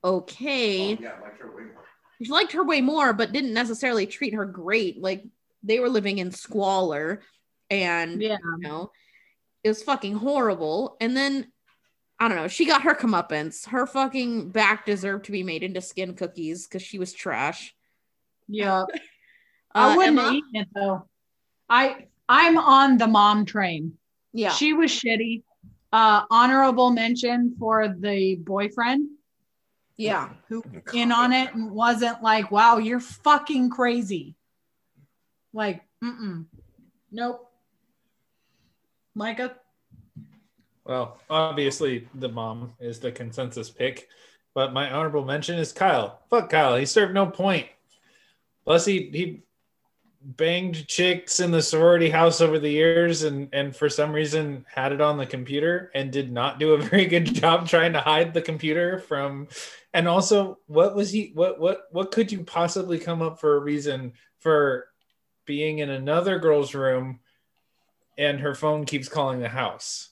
okay. 0.02 0.94
Oh, 0.94 0.98
yeah, 1.00 1.12
like 1.22 1.38
her 1.38 1.54
way 1.56 1.62
more. 1.62 1.84
She 2.20 2.32
liked 2.32 2.50
her 2.50 2.64
way 2.64 2.80
more, 2.80 3.12
but 3.12 3.30
didn't 3.30 3.54
necessarily 3.54 4.06
treat 4.06 4.34
her 4.34 4.46
great. 4.46 5.00
Like 5.00 5.22
they 5.62 5.78
were 5.78 5.88
living 5.88 6.18
in 6.18 6.32
squalor, 6.32 7.22
and 7.70 8.20
Yeah. 8.20 8.38
you 8.42 8.58
know, 8.58 8.90
it 9.62 9.68
was 9.68 9.84
fucking 9.84 10.16
horrible. 10.16 10.96
And 11.00 11.16
then 11.16 11.52
I 12.20 12.28
don't 12.28 12.36
know, 12.36 12.48
she 12.48 12.66
got 12.66 12.82
her 12.82 12.94
comeuppance. 12.94 13.66
Her 13.66 13.86
fucking 13.86 14.50
back 14.50 14.86
deserved 14.86 15.24
to 15.24 15.32
be 15.32 15.42
made 15.42 15.62
into 15.62 15.80
skin 15.80 16.14
cookies 16.14 16.66
because 16.66 16.82
she 16.82 16.98
was 16.98 17.12
trash. 17.12 17.74
Yeah. 18.48 18.84
Uh, 19.72 19.92
I 19.92 19.96
wouldn't 19.96 20.18
Emma- 20.18 20.32
eat 20.32 20.44
it 20.52 20.66
though. 20.74 21.06
I 21.68 22.08
I'm 22.28 22.58
on 22.58 22.98
the 22.98 23.06
mom 23.06 23.44
train. 23.44 23.92
Yeah. 24.32 24.50
She 24.50 24.72
was 24.72 24.90
shitty. 24.90 25.44
Uh 25.92 26.22
honorable 26.28 26.90
mention 26.90 27.54
for 27.56 27.86
the 27.86 28.34
boyfriend 28.34 29.10
yeah. 30.00 30.30
who 30.48 30.64
in 30.94 31.12
on 31.12 31.32
it 31.32 31.54
and 31.54 31.70
wasn't 31.70 32.22
like, 32.22 32.50
wow, 32.50 32.78
you're 32.78 33.00
fucking 33.00 33.68
crazy. 33.68 34.34
Like, 35.52 35.82
mm-mm. 36.02 36.46
Nope. 37.12 37.50
Micah. 39.14 39.56
Well, 40.90 41.18
obviously 41.30 42.08
the 42.16 42.28
mom 42.28 42.72
is 42.80 42.98
the 42.98 43.12
consensus 43.12 43.70
pick, 43.70 44.08
but 44.54 44.72
my 44.72 44.90
honorable 44.90 45.24
mention 45.24 45.56
is 45.56 45.70
Kyle. 45.70 46.18
Fuck 46.28 46.50
Kyle. 46.50 46.74
He 46.74 46.84
served 46.84 47.14
no 47.14 47.26
point. 47.26 47.68
Plus 48.64 48.86
he 48.86 49.08
he 49.12 49.42
banged 50.20 50.88
chicks 50.88 51.38
in 51.38 51.52
the 51.52 51.62
sorority 51.62 52.10
house 52.10 52.40
over 52.40 52.58
the 52.58 52.68
years 52.68 53.22
and 53.22 53.48
and 53.52 53.76
for 53.76 53.88
some 53.88 54.12
reason 54.12 54.66
had 54.68 54.90
it 54.90 55.00
on 55.00 55.16
the 55.16 55.24
computer 55.24 55.92
and 55.94 56.10
did 56.10 56.32
not 56.32 56.58
do 56.58 56.74
a 56.74 56.82
very 56.82 57.06
good 57.06 57.34
job 57.34 57.68
trying 57.68 57.92
to 57.92 58.00
hide 58.00 58.34
the 58.34 58.42
computer 58.42 58.98
from 58.98 59.46
and 59.94 60.08
also 60.08 60.58
what 60.66 60.96
was 60.96 61.12
he 61.12 61.30
what 61.34 61.60
what 61.60 61.82
what 61.92 62.10
could 62.10 62.32
you 62.32 62.42
possibly 62.42 62.98
come 62.98 63.22
up 63.22 63.40
for 63.40 63.56
a 63.56 63.60
reason 63.60 64.12
for 64.40 64.88
being 65.46 65.78
in 65.78 65.88
another 65.88 66.40
girl's 66.40 66.74
room 66.74 67.20
and 68.18 68.40
her 68.40 68.56
phone 68.56 68.84
keeps 68.84 69.08
calling 69.08 69.38
the 69.38 69.48
house 69.48 70.10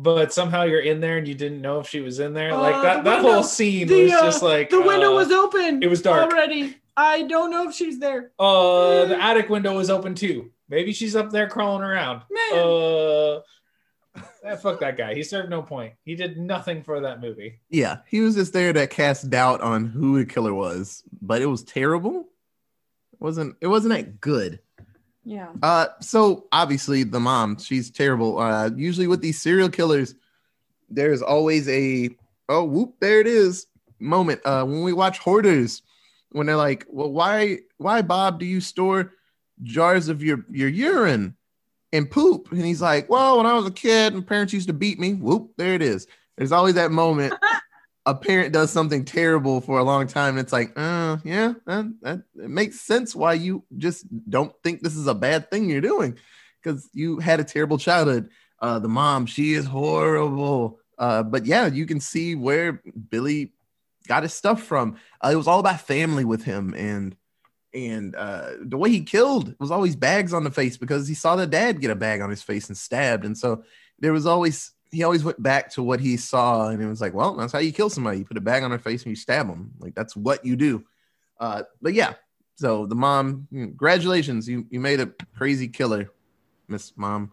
but 0.00 0.32
somehow 0.32 0.62
you're 0.62 0.80
in 0.80 1.00
there 1.00 1.18
and 1.18 1.26
you 1.26 1.34
didn't 1.34 1.60
know 1.60 1.80
if 1.80 1.88
she 1.88 2.00
was 2.00 2.20
in 2.20 2.32
there 2.32 2.54
like 2.54 2.74
Uh, 2.76 2.82
that 2.82 2.96
the 2.98 3.10
that 3.10 3.16
window- 3.16 3.32
whole 3.34 3.42
scene 3.42 3.88
the, 3.88 4.04
was 4.04 4.12
uh, 4.12 4.22
just 4.22 4.42
like 4.42 4.70
The 4.70 4.80
window 4.80 5.12
uh, 5.12 5.16
was 5.16 5.30
open. 5.32 5.82
it 5.82 5.88
was 5.88 6.00
dark. 6.02 6.32
already. 6.32 6.76
I 6.96 7.22
don't 7.22 7.50
know 7.50 7.68
if 7.68 7.74
she's 7.74 7.98
there. 7.98 8.30
uh 8.38 9.04
the 9.06 9.20
attic 9.22 9.48
window 9.48 9.76
was 9.76 9.90
open 9.90 10.14
too 10.14 10.50
maybe 10.68 10.92
she's 10.92 11.14
up 11.16 11.30
there 11.30 11.48
crawling 11.48 11.82
around 11.82 12.22
Man. 12.30 12.58
uh 12.60 13.40
eh, 14.44 14.56
fuck 14.56 14.80
that 14.80 14.96
guy 14.96 15.14
he 15.14 15.22
served 15.22 15.48
no 15.48 15.62
point 15.62 15.94
he 16.04 16.14
did 16.14 16.36
nothing 16.38 16.82
for 16.82 17.00
that 17.00 17.20
movie 17.20 17.60
Yeah, 17.70 17.98
he 18.06 18.20
was 18.20 18.34
just 18.34 18.52
there 18.52 18.72
to 18.72 18.86
cast 18.86 19.30
doubt 19.30 19.60
on 19.60 19.86
who 19.86 20.18
the 20.18 20.26
killer 20.26 20.52
was, 20.54 21.02
but 21.22 21.40
it 21.42 21.46
was 21.46 21.62
terrible. 21.64 22.28
It 23.12 23.20
wasn't 23.20 23.56
it 23.60 23.66
wasn't 23.68 23.94
that 23.94 24.20
good? 24.20 24.60
Yeah. 25.28 25.48
Uh, 25.62 25.88
so 26.00 26.46
obviously 26.52 27.04
the 27.04 27.20
mom, 27.20 27.58
she's 27.58 27.90
terrible. 27.90 28.38
Uh, 28.38 28.70
usually 28.74 29.06
with 29.06 29.20
these 29.20 29.38
serial 29.38 29.68
killers, 29.68 30.14
there's 30.88 31.20
always 31.20 31.68
a 31.68 32.08
oh 32.48 32.64
whoop, 32.64 32.94
there 33.00 33.20
it 33.20 33.26
is 33.26 33.66
moment. 34.00 34.40
Uh, 34.46 34.64
when 34.64 34.82
we 34.82 34.94
watch 34.94 35.18
Hoarders, 35.18 35.82
when 36.30 36.46
they're 36.46 36.56
like, 36.56 36.86
well, 36.88 37.12
why 37.12 37.58
why 37.76 38.00
Bob 38.00 38.40
do 38.40 38.46
you 38.46 38.62
store 38.62 39.12
jars 39.62 40.08
of 40.08 40.22
your 40.22 40.46
your 40.50 40.70
urine 40.70 41.36
and 41.92 42.10
poop? 42.10 42.50
And 42.50 42.64
he's 42.64 42.80
like, 42.80 43.10
well, 43.10 43.36
when 43.36 43.44
I 43.44 43.52
was 43.52 43.66
a 43.66 43.70
kid, 43.70 44.14
my 44.14 44.22
parents 44.22 44.54
used 44.54 44.68
to 44.68 44.72
beat 44.72 44.98
me. 44.98 45.12
Whoop, 45.12 45.50
there 45.58 45.74
it 45.74 45.82
is. 45.82 46.06
There's 46.38 46.52
always 46.52 46.76
that 46.76 46.90
moment. 46.90 47.34
a 48.08 48.14
parent 48.14 48.54
does 48.54 48.70
something 48.70 49.04
terrible 49.04 49.60
for 49.60 49.78
a 49.78 49.84
long 49.84 50.06
time. 50.06 50.38
It's 50.38 50.52
like, 50.52 50.72
uh, 50.76 51.18
yeah, 51.24 51.52
that, 51.66 51.92
that 52.00 52.22
it 52.42 52.48
makes 52.48 52.80
sense 52.80 53.14
why 53.14 53.34
you 53.34 53.64
just 53.76 54.06
don't 54.30 54.54
think 54.62 54.80
this 54.80 54.96
is 54.96 55.06
a 55.06 55.14
bad 55.14 55.50
thing 55.50 55.68
you're 55.68 55.82
doing 55.82 56.18
because 56.62 56.88
you 56.94 57.18
had 57.18 57.38
a 57.38 57.44
terrible 57.44 57.76
childhood. 57.76 58.30
Uh, 58.60 58.78
the 58.78 58.88
mom, 58.88 59.26
she 59.26 59.52
is 59.52 59.66
horrible. 59.66 60.80
Uh, 60.96 61.22
but 61.22 61.44
yeah, 61.44 61.66
you 61.66 61.84
can 61.84 62.00
see 62.00 62.34
where 62.34 62.82
Billy 63.10 63.52
got 64.06 64.22
his 64.22 64.32
stuff 64.32 64.62
from. 64.62 64.96
Uh, 65.22 65.28
it 65.30 65.36
was 65.36 65.46
all 65.46 65.60
about 65.60 65.82
family 65.82 66.24
with 66.24 66.44
him, 66.44 66.74
and 66.74 67.14
and 67.74 68.16
uh, 68.16 68.52
the 68.62 68.78
way 68.78 68.88
he 68.88 69.02
killed 69.02 69.54
was 69.60 69.70
always 69.70 69.96
bags 69.96 70.32
on 70.32 70.44
the 70.44 70.50
face 70.50 70.78
because 70.78 71.06
he 71.06 71.14
saw 71.14 71.36
the 71.36 71.46
dad 71.46 71.82
get 71.82 71.90
a 71.90 71.94
bag 71.94 72.22
on 72.22 72.30
his 72.30 72.42
face 72.42 72.68
and 72.68 72.76
stabbed, 72.76 73.26
and 73.26 73.36
so 73.36 73.64
there 73.98 74.14
was 74.14 74.26
always 74.26 74.72
he 74.90 75.02
always 75.02 75.24
went 75.24 75.42
back 75.42 75.70
to 75.72 75.82
what 75.82 76.00
he 76.00 76.16
saw, 76.16 76.68
and 76.68 76.82
it 76.82 76.86
was 76.86 77.00
like, 77.00 77.14
well, 77.14 77.34
that's 77.34 77.52
how 77.52 77.58
you 77.58 77.72
kill 77.72 77.90
somebody. 77.90 78.18
You 78.18 78.24
put 78.24 78.36
a 78.36 78.42
bag 78.42 78.62
on 78.62 78.70
their 78.70 78.78
face 78.78 79.02
and 79.02 79.10
you 79.10 79.16
stab 79.16 79.46
them. 79.46 79.72
Like 79.78 79.94
that's 79.94 80.16
what 80.16 80.44
you 80.44 80.56
do. 80.56 80.84
Uh, 81.38 81.62
but 81.80 81.94
yeah, 81.94 82.14
so 82.56 82.86
the 82.86 82.94
mom, 82.94 83.46
congratulations, 83.52 84.48
you 84.48 84.66
you 84.70 84.80
made 84.80 85.00
a 85.00 85.12
crazy 85.36 85.68
killer, 85.68 86.10
Miss 86.68 86.92
Mom. 86.96 87.32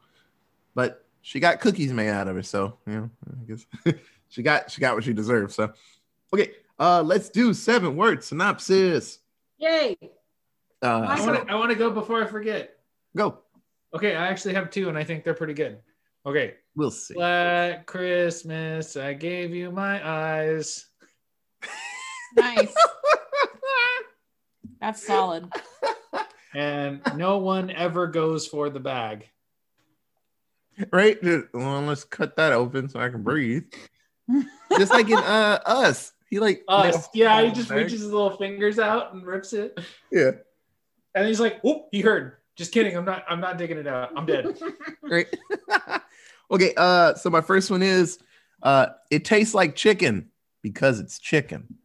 But 0.73 1.05
she 1.21 1.39
got 1.39 1.61
cookies 1.61 1.93
made 1.93 2.09
out 2.09 2.27
of 2.27 2.35
her, 2.35 2.43
so 2.43 2.77
you 2.85 2.93
know, 2.93 3.09
I 3.27 3.43
guess 3.45 3.65
she 4.29 4.43
got 4.43 4.69
she 4.69 4.81
got 4.81 4.95
what 4.95 5.03
she 5.03 5.13
deserved. 5.13 5.53
So 5.53 5.71
okay, 6.33 6.51
uh, 6.77 7.01
let's 7.01 7.29
do 7.29 7.53
seven 7.53 7.95
word 7.95 8.23
synopsis. 8.23 9.19
Yay. 9.57 9.97
Uh, 10.81 10.99
i 11.07 11.15
I 11.17 11.25
want 11.25 11.47
to 11.47 11.53
i 11.53 11.55
want 11.55 11.71
to 11.71 11.75
go 11.75 11.89
before 11.89 12.21
i 12.21 12.27
forget 12.27 12.77
go. 13.15 13.39
okay 13.93 14.13
i 14.15 14.27
actually 14.27 14.53
have 14.53 14.69
two 14.69 14.89
and 14.89 14.97
i 14.97 15.03
think 15.03 15.23
they're 15.23 15.33
pretty 15.33 15.53
good 15.53 15.79
okay 16.25 16.55
We'll 16.77 16.91
see. 16.91 17.13
Black 17.13 17.85
Christmas, 17.85 18.97
I 18.97 19.13
gave 19.13 19.51
you 19.53 19.71
my 19.71 20.05
eyes. 20.07 20.85
Nice. 22.35 22.75
That's 24.81 25.05
solid. 25.05 25.49
And 26.53 26.99
no 27.15 27.37
one 27.37 27.69
ever 27.71 28.07
goes 28.07 28.45
for 28.45 28.69
the 28.69 28.79
bag. 28.81 29.29
right? 30.91 31.17
Well, 31.53 31.81
let's 31.83 32.03
cut 32.03 32.35
that 32.35 32.51
open 32.51 32.89
so 32.89 32.99
I 32.99 33.07
can 33.07 33.23
breathe. 33.23 33.63
Just 34.77 34.91
like 34.91 35.07
in 35.09 35.17
uh 35.17 35.59
us. 35.65 36.11
He 36.29 36.39
like 36.39 36.63
Us. 36.67 37.07
Yeah, 37.13 37.41
he 37.41 37.51
just 37.51 37.69
Bag. 37.69 37.77
reaches 37.77 38.01
his 38.01 38.11
little 38.11 38.35
fingers 38.35 38.79
out 38.79 39.13
and 39.13 39.25
rips 39.25 39.53
it. 39.53 39.79
Yeah. 40.11 40.31
And 41.13 41.25
he's 41.27 41.39
like, 41.39 41.61
whoop, 41.61 41.85
he 41.91 42.01
heard. 42.01 42.33
Just 42.57 42.73
kidding. 42.73 42.97
I'm 42.97 43.05
not 43.05 43.23
I'm 43.29 43.39
not 43.39 43.57
digging 43.57 43.77
it 43.77 43.87
out. 43.87 44.11
I'm 44.17 44.25
dead. 44.25 44.57
Right. 45.01 45.27
okay, 46.51 46.73
uh 46.77 47.15
so 47.15 47.29
my 47.29 47.41
first 47.41 47.71
one 47.71 47.83
is 47.83 48.19
uh 48.63 48.87
it 49.11 49.25
tastes 49.25 49.53
like 49.53 49.75
chicken 49.75 50.29
because 50.61 50.99
it's 50.99 51.19
chicken. 51.19 51.77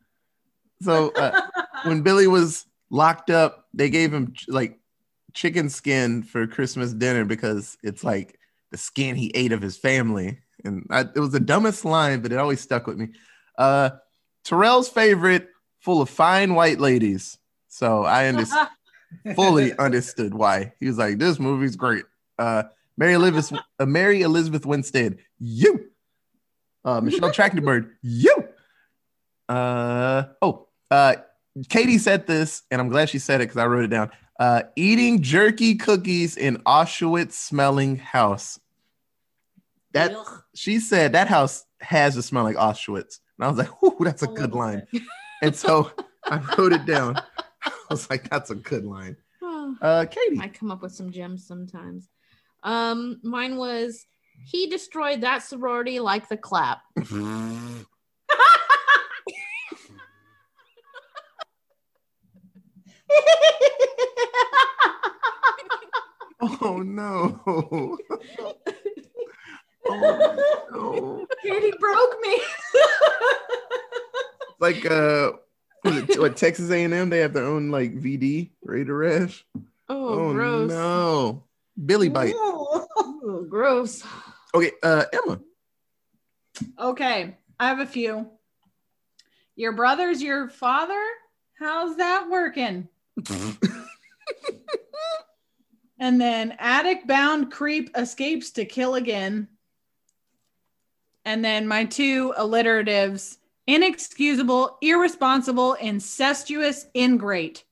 So 0.82 1.10
uh 1.10 1.40
when 1.84 2.02
Billy 2.02 2.26
was 2.26 2.66
locked 2.90 3.30
up, 3.30 3.66
they 3.74 3.90
gave 3.90 4.12
him 4.12 4.32
ch- 4.32 4.48
like 4.48 4.78
chicken 5.34 5.68
skin 5.68 6.22
for 6.22 6.46
Christmas 6.46 6.92
dinner 6.92 7.24
because 7.24 7.76
it's 7.82 8.04
like 8.04 8.38
the 8.70 8.78
skin 8.78 9.16
he 9.16 9.30
ate 9.34 9.52
of 9.52 9.62
his 9.62 9.76
family. 9.76 10.38
And 10.64 10.86
I, 10.90 11.00
it 11.00 11.18
was 11.18 11.32
the 11.32 11.40
dumbest 11.40 11.84
line, 11.84 12.20
but 12.20 12.32
it 12.32 12.38
always 12.38 12.60
stuck 12.60 12.86
with 12.86 12.98
me. 12.98 13.08
Uh, 13.56 13.90
Terrell's 14.44 14.88
favorite, 14.88 15.48
full 15.80 16.02
of 16.02 16.10
fine 16.10 16.54
white 16.54 16.80
ladies. 16.80 17.38
So 17.68 18.04
I 18.04 18.26
understand 18.28 18.68
fully 19.34 19.76
understood 19.78 20.34
why 20.34 20.72
he 20.80 20.86
was 20.86 20.98
like, 20.98 21.18
"This 21.18 21.38
movie's 21.38 21.76
great." 21.76 22.04
Uh, 22.38 22.64
Mary 23.00 23.14
Elizabeth, 23.14 23.58
uh, 23.78 23.86
Mary 23.86 24.20
Elizabeth 24.20 24.66
Winstead, 24.66 25.16
you. 25.38 25.86
Uh, 26.84 27.00
Michelle 27.00 27.32
Trachtenberg, 27.32 27.88
you. 28.02 28.44
Uh, 29.48 30.24
oh, 30.42 30.68
uh, 30.90 31.16
Katie 31.70 31.96
said 31.96 32.26
this, 32.26 32.62
and 32.70 32.78
I'm 32.78 32.90
glad 32.90 33.08
she 33.08 33.18
said 33.18 33.40
it 33.40 33.44
because 33.44 33.56
I 33.56 33.66
wrote 33.66 33.84
it 33.84 33.90
down. 33.90 34.10
Uh, 34.38 34.62
eating 34.76 35.22
jerky 35.22 35.76
cookies 35.76 36.36
in 36.36 36.58
Auschwitz 36.58 37.32
smelling 37.32 37.96
house. 37.96 38.60
That 39.92 40.14
Ugh. 40.14 40.42
she 40.54 40.78
said 40.78 41.12
that 41.12 41.26
house 41.26 41.64
has 41.80 42.14
to 42.16 42.22
smell 42.22 42.44
like 42.44 42.56
Auschwitz. 42.56 43.18
And 43.38 43.46
I 43.46 43.48
was 43.48 43.56
like, 43.56 43.82
"Ooh, 43.82 43.96
that's 44.04 44.22
a 44.22 44.28
good 44.28 44.52
line." 44.54 44.86
And 45.42 45.56
so 45.56 45.90
I 46.26 46.36
wrote 46.58 46.74
it 46.74 46.84
down. 46.84 47.16
I 47.64 47.72
was 47.88 48.10
like, 48.10 48.28
"That's 48.28 48.50
a 48.50 48.54
good 48.54 48.84
line." 48.84 49.16
Uh, 49.80 50.04
Katie. 50.04 50.40
I 50.40 50.48
come 50.48 50.72
up 50.72 50.82
with 50.82 50.92
some 50.92 51.12
gems 51.12 51.46
sometimes. 51.46 52.08
Um, 52.62 53.20
mine 53.22 53.56
was 53.56 54.06
he 54.46 54.68
destroyed 54.68 55.20
that 55.22 55.42
sorority 55.42 56.00
like 56.00 56.28
the 56.28 56.36
clap. 56.36 56.82
oh 66.42 66.82
no! 66.84 67.40
oh 67.46 67.98
no! 70.72 71.26
Katie 71.42 71.72
broke 71.78 72.16
me. 72.22 72.40
Like 74.60 74.84
uh, 74.84 75.32
what 75.82 76.36
Texas 76.36 76.70
A&M? 76.70 77.08
They 77.08 77.20
have 77.20 77.32
their 77.32 77.46
own 77.46 77.70
like 77.70 77.98
VD 77.98 78.50
Raider 78.62 78.98
Rash. 78.98 79.44
Oh, 79.88 80.32
gross. 80.34 80.68
no! 80.68 81.44
Billy 81.90 82.08
bite. 82.08 82.34
Oh, 82.36 83.44
gross. 83.50 84.04
Okay, 84.54 84.70
uh, 84.80 85.06
Emma. 85.12 85.40
okay, 86.78 87.36
I 87.58 87.66
have 87.66 87.80
a 87.80 87.86
few. 87.86 88.28
Your 89.56 89.72
brother's 89.72 90.22
your 90.22 90.48
father? 90.48 91.02
How's 91.58 91.96
that 91.96 92.30
working? 92.30 92.88
And 96.02 96.18
then 96.18 96.56
attic 96.58 97.06
bound 97.06 97.52
creep 97.52 97.90
escapes 97.94 98.52
to 98.52 98.64
kill 98.64 98.94
again. 98.94 99.48
And 101.26 101.44
then 101.44 101.68
my 101.68 101.84
two 101.84 102.32
alliteratives 102.38 103.36
inexcusable, 103.66 104.78
irresponsible, 104.80 105.74
incestuous, 105.74 106.86
ingrate, 106.96 107.64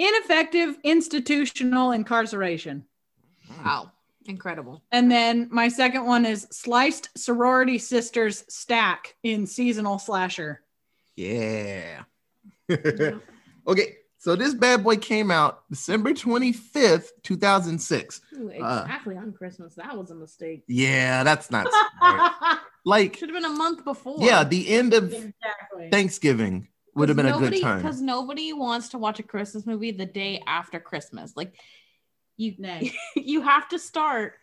ineffective, 0.00 0.76
institutional 0.82 1.92
incarceration. 1.92 2.84
Wow. 3.64 3.90
Incredible. 4.26 4.82
And 4.90 5.10
then 5.10 5.48
my 5.50 5.68
second 5.68 6.06
one 6.06 6.24
is 6.24 6.46
sliced 6.50 7.10
sorority 7.16 7.78
sisters 7.78 8.44
stack 8.48 9.14
in 9.22 9.46
seasonal 9.46 9.98
slasher. 9.98 10.62
Yeah. 11.16 12.02
okay, 12.70 13.96
so 14.18 14.34
this 14.36 14.54
bad 14.54 14.82
boy 14.82 14.96
came 14.96 15.30
out 15.30 15.64
December 15.70 16.14
25th, 16.14 17.08
2006. 17.22 18.20
Ooh, 18.32 18.48
Uh. 18.48 18.82
exactly 18.84 19.16
on 19.16 19.32
Christmas. 19.32 19.74
That 19.74 19.96
was 19.96 20.10
a 20.10 20.14
mistake. 20.14 20.64
Yeah, 20.68 21.22
that's 21.22 21.50
not 21.50 21.66
like 22.86 23.16
Should 23.16 23.28
have 23.28 23.36
been 23.42 23.50
a 23.50 23.54
month 23.54 23.84
before. 23.84 24.16
yeah, 24.20 24.42
the 24.44 24.68
end 24.70 24.94
of 24.94 25.12
exactly. 25.12 25.90
Thanksgiving 25.90 26.68
would 26.94 27.10
have 27.10 27.16
been 27.16 27.26
a 27.26 27.38
good 27.38 27.60
time. 27.60 27.82
Because 27.82 28.00
nobody 28.00 28.54
wants 28.54 28.88
to 28.90 28.98
watch 28.98 29.18
a 29.18 29.22
Christmas 29.22 29.66
movie 29.66 29.90
the 29.90 30.06
day 30.06 30.42
after 30.46 30.80
Christmas. 30.80 31.34
Like 31.36 31.54
you 32.36 32.54
Nay. 32.58 32.92
you 33.16 33.42
have 33.42 33.68
to 33.68 33.78
start 33.78 34.34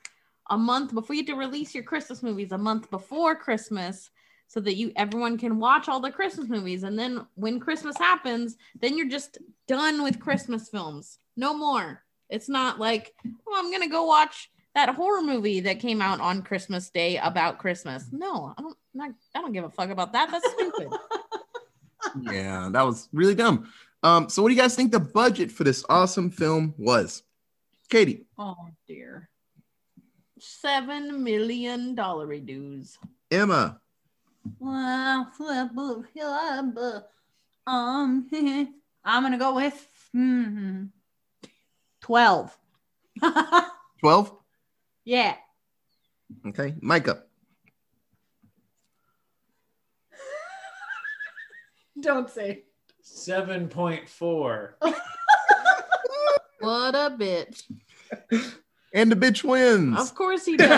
a 0.49 0.57
month 0.57 0.93
before 0.93 1.15
you 1.15 1.21
have 1.21 1.27
to 1.27 1.35
release 1.35 1.73
your 1.73 1.83
Christmas 1.83 2.23
movies 2.23 2.51
a 2.51 2.57
month 2.57 2.89
before 2.89 3.35
Christmas 3.35 4.09
so 4.47 4.59
that 4.59 4.75
you 4.75 4.91
everyone 4.95 5.37
can 5.37 5.59
watch 5.59 5.87
all 5.87 5.99
the 5.99 6.11
Christmas 6.11 6.49
movies 6.49 6.83
and 6.83 6.97
then 6.99 7.25
when 7.35 7.59
Christmas 7.59 7.97
happens 7.97 8.57
then 8.79 8.97
you're 8.97 9.07
just 9.07 9.37
done 9.67 10.03
with 10.03 10.19
Christmas 10.19 10.67
films 10.67 11.19
no 11.37 11.55
more 11.55 12.03
it's 12.29 12.49
not 12.49 12.79
like 12.79 13.13
oh 13.47 13.55
I'm 13.57 13.71
gonna 13.71 13.87
go 13.87 14.05
watch 14.05 14.51
that 14.75 14.89
horror 14.89 15.21
movie 15.21 15.61
that 15.61 15.79
came 15.79 16.01
out 16.01 16.19
on 16.19 16.41
Christmas 16.41 16.89
Day 16.89 17.17
about 17.17 17.59
Christmas 17.59 18.09
no 18.11 18.53
I 18.57 18.61
don't 18.61 18.77
not, 18.93 19.11
I 19.33 19.41
don't 19.41 19.53
give 19.53 19.63
a 19.63 19.69
fuck 19.69 19.89
about 19.89 20.11
that 20.13 20.29
that's 20.31 20.51
stupid 20.51 20.89
yeah, 22.21 22.69
that 22.71 22.83
was 22.83 23.09
really 23.13 23.35
dumb. 23.35 23.71
Um, 24.03 24.29
so 24.29 24.41
what 24.41 24.49
do 24.49 24.55
you 24.55 24.61
guys 24.61 24.75
think 24.75 24.91
the 24.91 24.99
budget 24.99 25.51
for 25.51 25.63
this 25.63 25.85
awesome 25.89 26.31
film 26.31 26.73
was? 26.77 27.23
Katie. 27.91 28.25
Oh 28.37 28.55
dear. 28.87 29.29
seven 30.39 31.23
million 31.23 31.93
dollar 31.93 32.37
dues 32.39 32.97
Emma. 33.29 33.81
Um, 37.67 38.27
I'm 39.03 39.23
gonna 39.23 39.37
go 39.37 39.55
with 39.55 39.87
mhm, 40.15 40.89
twelve. 41.99 42.57
12. 43.99 44.31
yeah. 45.03 45.35
Okay. 46.47 46.73
Micah. 46.81 47.23
Don't 52.01 52.29
say. 52.29 52.63
7.4. 53.03 54.73
what 56.61 56.95
a 56.95 57.15
bitch 57.17 57.63
And 58.93 59.11
the 59.11 59.15
bitch 59.15 59.43
wins. 59.43 59.99
of 59.99 60.13
course 60.15 60.45
he 60.45 60.57
does 60.57 60.69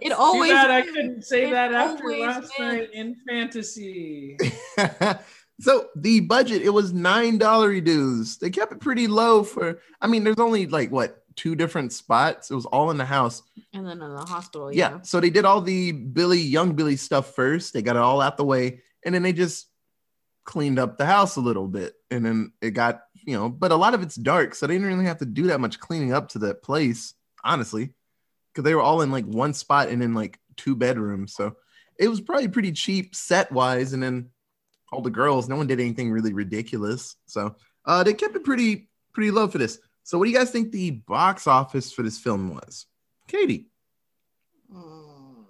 it 0.00 0.08
Too 0.10 0.14
always 0.16 0.50
bad 0.52 0.70
I 0.70 0.80
wins. 0.82 0.92
couldn't 0.94 1.22
say 1.24 1.48
It 1.48 1.52
that 1.52 1.72
after 1.72 2.04
last 2.10 2.50
wins. 2.58 2.72
night 2.72 2.88
in 2.92 3.16
fantasy. 3.28 4.36
so 5.60 5.88
the 5.96 6.20
budget, 6.20 6.62
it 6.62 6.70
was 6.70 6.92
nine 6.92 7.38
dollar 7.38 7.80
dues. 7.80 8.36
They 8.38 8.50
kept 8.50 8.72
it 8.72 8.80
pretty 8.80 9.06
low 9.06 9.42
for 9.44 9.80
I 10.00 10.06
mean, 10.06 10.24
there's 10.24 10.38
only 10.38 10.66
like 10.66 10.90
what 10.90 11.22
two 11.36 11.54
different 11.56 11.92
spots. 11.92 12.50
It 12.50 12.54
was 12.54 12.66
all 12.66 12.90
in 12.90 12.96
the 12.98 13.04
house. 13.04 13.42
and 13.72 13.86
then 13.86 14.00
in 14.02 14.14
the 14.14 14.24
hospital 14.24 14.72
yeah. 14.72 14.90
yeah, 14.90 15.00
So 15.02 15.20
they 15.20 15.30
did 15.30 15.44
all 15.44 15.60
the 15.60 15.92
Billy, 15.92 16.40
young 16.40 16.74
Billy 16.74 16.96
stuff 16.96 17.34
first. 17.34 17.72
They 17.72 17.82
got 17.82 17.96
it 17.96 18.02
all 18.02 18.20
out 18.20 18.36
the 18.36 18.44
way, 18.44 18.82
and 19.04 19.14
then 19.14 19.22
they 19.22 19.32
just 19.32 19.66
cleaned 20.44 20.78
up 20.78 20.98
the 20.98 21.06
house 21.06 21.36
a 21.36 21.40
little 21.40 21.68
bit. 21.68 21.94
And 22.10 22.24
then 22.24 22.52
it 22.60 22.70
got, 22.70 23.02
you 23.26 23.36
know, 23.36 23.48
but 23.48 23.72
a 23.72 23.76
lot 23.76 23.94
of 23.94 24.02
it's 24.02 24.14
dark, 24.14 24.54
so 24.54 24.66
they 24.66 24.74
didn't 24.74 24.88
really 24.88 25.06
have 25.06 25.18
to 25.18 25.26
do 25.26 25.48
that 25.48 25.60
much 25.60 25.80
cleaning 25.80 26.12
up 26.12 26.28
to 26.30 26.38
that 26.40 26.62
place, 26.62 27.14
honestly. 27.42 27.94
Because 28.52 28.64
they 28.64 28.74
were 28.74 28.82
all 28.82 29.02
in 29.02 29.10
like 29.10 29.26
one 29.26 29.54
spot 29.54 29.88
and 29.88 30.02
in 30.02 30.14
like 30.14 30.38
two 30.56 30.76
bedrooms. 30.76 31.34
So 31.34 31.56
it 31.98 32.08
was 32.08 32.20
probably 32.20 32.48
pretty 32.48 32.72
cheap 32.72 33.14
set 33.14 33.50
wise. 33.50 33.92
And 33.92 34.02
then 34.02 34.30
all 34.92 35.02
the 35.02 35.10
girls, 35.10 35.48
no 35.48 35.56
one 35.56 35.66
did 35.66 35.80
anything 35.80 36.10
really 36.10 36.32
ridiculous. 36.32 37.16
So 37.26 37.56
uh 37.84 38.04
they 38.04 38.14
kept 38.14 38.36
it 38.36 38.44
pretty, 38.44 38.88
pretty 39.12 39.32
low 39.32 39.48
for 39.48 39.58
this. 39.58 39.80
So 40.04 40.18
what 40.18 40.26
do 40.26 40.30
you 40.30 40.36
guys 40.36 40.50
think 40.50 40.70
the 40.70 40.90
box 40.92 41.46
office 41.46 41.92
for 41.92 42.02
this 42.02 42.18
film 42.18 42.54
was? 42.54 42.86
Katie. 43.26 43.70
Mm. 44.72 45.46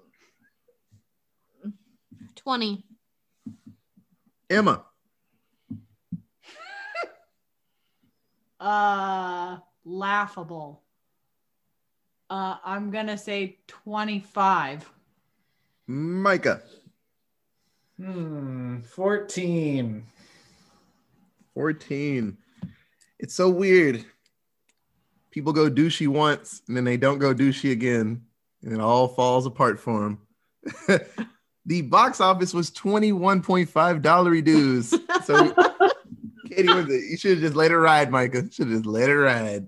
20 2.36 2.84
Emma. 4.50 4.84
Uh, 8.60 9.58
laughable. 9.84 10.82
Uh, 12.30 12.56
I'm 12.64 12.90
gonna 12.90 13.18
say 13.18 13.58
25. 13.66 14.90
Micah. 15.86 16.62
Hmm. 17.98 18.80
14. 18.80 20.06
14. 21.52 22.36
It's 23.18 23.34
so 23.34 23.50
weird. 23.50 24.04
People 25.30 25.52
go 25.52 25.70
douchey 25.70 26.08
once 26.08 26.62
and 26.66 26.76
then 26.76 26.84
they 26.84 26.96
don't 26.96 27.18
go 27.18 27.34
douchey 27.34 27.70
again, 27.72 28.22
and 28.62 28.72
it 28.72 28.80
all 28.80 29.08
falls 29.08 29.46
apart 29.46 29.78
for 29.78 30.00
them. 30.00 30.18
the 31.66 31.82
box 31.82 32.20
office 32.20 32.52
was 32.52 32.70
$21.5 32.70 34.44
dues. 34.44 34.94
So, 35.24 35.54
Katie, 36.48 36.72
was 36.72 36.88
it? 36.90 37.10
you 37.10 37.16
should 37.16 37.32
have 37.32 37.40
just 37.40 37.56
let 37.56 37.70
it 37.70 37.78
ride, 37.78 38.10
Micah. 38.10 38.50
Should 38.50 38.68
have 38.68 38.76
just 38.76 38.86
let 38.86 39.08
it 39.08 39.16
ride. 39.16 39.66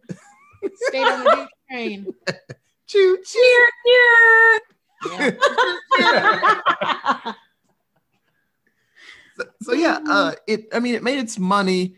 stayed 0.88 1.04
on 1.04 1.24
the 1.24 1.30
douche 1.30 1.48
train 1.70 2.06
Choo 2.86 3.18
choo. 3.26 3.66
yeah. 3.86 4.58
so, 9.36 9.44
so 9.62 9.72
yeah, 9.72 9.98
uh, 10.08 10.32
it. 10.46 10.66
I 10.72 10.78
mean, 10.78 10.94
it 10.94 11.02
made 11.02 11.18
its 11.18 11.38
money, 11.38 11.96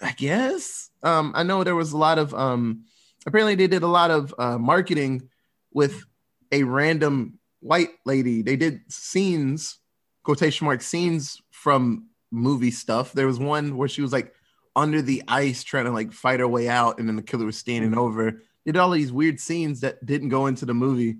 I 0.00 0.12
guess. 0.12 0.88
Um, 1.02 1.32
I 1.34 1.42
know 1.42 1.62
there 1.62 1.74
was 1.74 1.92
a 1.92 1.98
lot 1.98 2.18
of. 2.18 2.32
Um, 2.32 2.84
apparently, 3.26 3.54
they 3.54 3.66
did 3.66 3.82
a 3.82 3.88
lot 3.88 4.10
of 4.10 4.34
uh, 4.38 4.56
marketing 4.56 5.28
with 5.72 6.04
a 6.52 6.62
random 6.62 7.38
white 7.60 7.90
lady. 8.04 8.42
They 8.42 8.56
did 8.56 8.80
scenes, 8.88 9.78
quotation 10.22 10.66
mark 10.66 10.82
scenes 10.82 11.40
from 11.50 12.08
movie 12.30 12.70
stuff. 12.70 13.12
There 13.12 13.26
was 13.26 13.38
one 13.38 13.76
where 13.76 13.88
she 13.88 14.02
was 14.02 14.12
like 14.12 14.34
under 14.76 15.02
the 15.02 15.22
ice 15.28 15.62
trying 15.62 15.86
to 15.86 15.90
like 15.90 16.12
fight 16.12 16.40
her 16.40 16.48
way 16.48 16.68
out, 16.68 16.98
and 16.98 17.08
then 17.08 17.16
the 17.16 17.22
killer 17.22 17.46
was 17.46 17.58
standing 17.58 17.96
over. 17.96 18.42
Did 18.66 18.76
all 18.76 18.90
these 18.90 19.12
weird 19.12 19.40
scenes 19.40 19.80
that 19.80 20.04
didn't 20.04 20.28
go 20.28 20.46
into 20.46 20.66
the 20.66 20.74
movie. 20.74 21.16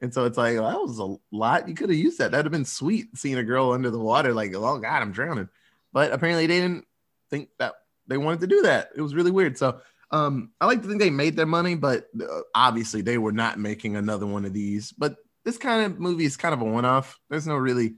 And 0.00 0.12
so 0.12 0.24
it's 0.24 0.38
like, 0.38 0.56
well, 0.56 0.70
that 0.70 0.80
was 0.80 0.98
a 0.98 1.16
lot. 1.34 1.68
You 1.68 1.74
could 1.74 1.90
have 1.90 1.98
used 1.98 2.18
that. 2.18 2.30
That'd 2.30 2.46
have 2.46 2.52
been 2.52 2.64
sweet 2.64 3.16
seeing 3.16 3.36
a 3.36 3.44
girl 3.44 3.72
under 3.72 3.90
the 3.90 3.98
water, 3.98 4.32
like, 4.32 4.54
oh 4.54 4.78
God, 4.78 5.02
I'm 5.02 5.12
drowning. 5.12 5.48
But 5.92 6.12
apparently 6.12 6.46
they 6.46 6.60
didn't 6.60 6.86
think 7.30 7.50
that 7.58 7.74
they 8.06 8.16
wanted 8.16 8.40
to 8.40 8.46
do 8.46 8.62
that. 8.62 8.90
It 8.96 9.02
was 9.02 9.14
really 9.14 9.30
weird. 9.30 9.58
So 9.58 9.80
um, 10.10 10.52
I 10.60 10.66
like 10.66 10.82
to 10.82 10.88
think 10.88 11.00
they 11.00 11.10
made 11.10 11.36
their 11.36 11.46
money, 11.46 11.74
but 11.74 12.08
uh, 12.20 12.40
obviously 12.54 13.02
they 13.02 13.18
were 13.18 13.32
not 13.32 13.58
making 13.58 13.96
another 13.96 14.26
one 14.26 14.44
of 14.44 14.52
these. 14.52 14.92
But 14.92 15.16
this 15.44 15.58
kind 15.58 15.84
of 15.86 15.98
movie 16.00 16.24
is 16.24 16.36
kind 16.36 16.54
of 16.54 16.60
a 16.60 16.64
one 16.64 16.84
off. 16.84 17.18
There's 17.30 17.46
no 17.46 17.56
really 17.56 17.94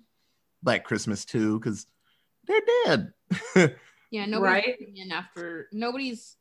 Black 0.63 0.85
Christmas 0.85 1.25
2 1.25 1.59
because 1.59 1.87
they're 2.47 2.61
dead. 2.85 3.13
yeah 4.13 4.25
nobody's 4.27 4.41
Right. 4.41 4.77
moving 4.81 4.97
in 4.99 5.11
after 5.13 5.69
nobody's 5.73 6.37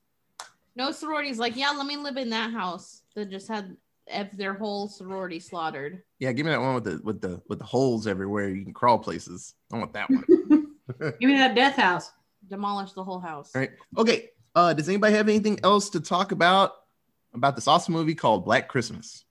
no 0.76 0.92
sororities 0.92 1.40
like 1.40 1.56
yeah 1.56 1.72
let 1.72 1.88
me 1.88 1.98
live 1.98 2.16
in 2.18 2.30
that 2.30 2.52
house 2.52 3.02
that 3.16 3.30
just 3.32 3.48
had 3.48 3.76
their 4.34 4.54
whole 4.54 4.88
sorority 4.88 5.40
slaughtered 5.40 6.04
yeah, 6.20 6.32
give 6.32 6.46
me 6.46 6.52
that 6.52 6.62
one 6.62 6.76
with 6.76 6.84
the 6.84 7.02
with 7.04 7.22
the 7.22 7.42
with 7.50 7.58
the 7.60 7.66
holes 7.66 8.06
everywhere. 8.08 8.50
You 8.50 8.64
can 8.64 8.74
crawl 8.74 9.00
places. 9.00 9.56
I 9.74 9.78
want 9.80 9.94
that 9.94 10.10
one. 10.10 10.24
Give 11.20 11.30
me 11.30 11.36
that 11.38 11.56
death 11.56 11.76
house. 11.76 12.12
demolish 12.48 12.94
the 12.94 13.04
whole 13.04 13.20
house 13.20 13.52
All 13.56 13.62
right. 13.62 13.72
Okay. 13.98 14.30
Uh, 14.54 14.74
does 14.74 14.88
anybody 14.88 15.14
have 15.16 15.28
anything 15.28 15.60
else 15.64 15.90
to 15.90 16.00
talk 16.00 16.32
about 16.32 16.72
about 17.34 17.56
this 17.56 17.68
awesome 17.68 17.94
movie 17.96 18.16
called 18.16 18.46
Black 18.46 18.70
Christmas? 18.70 19.26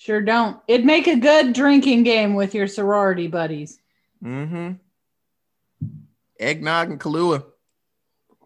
Sure 0.00 0.22
don't. 0.22 0.58
It'd 0.66 0.86
make 0.86 1.06
a 1.08 1.16
good 1.16 1.52
drinking 1.52 2.04
game 2.04 2.34
with 2.34 2.54
your 2.54 2.66
sorority 2.66 3.26
buddies. 3.26 3.78
Mm-hmm. 4.24 4.72
Eggnog 6.38 6.90
and 6.90 6.98
Kahlua 6.98 7.44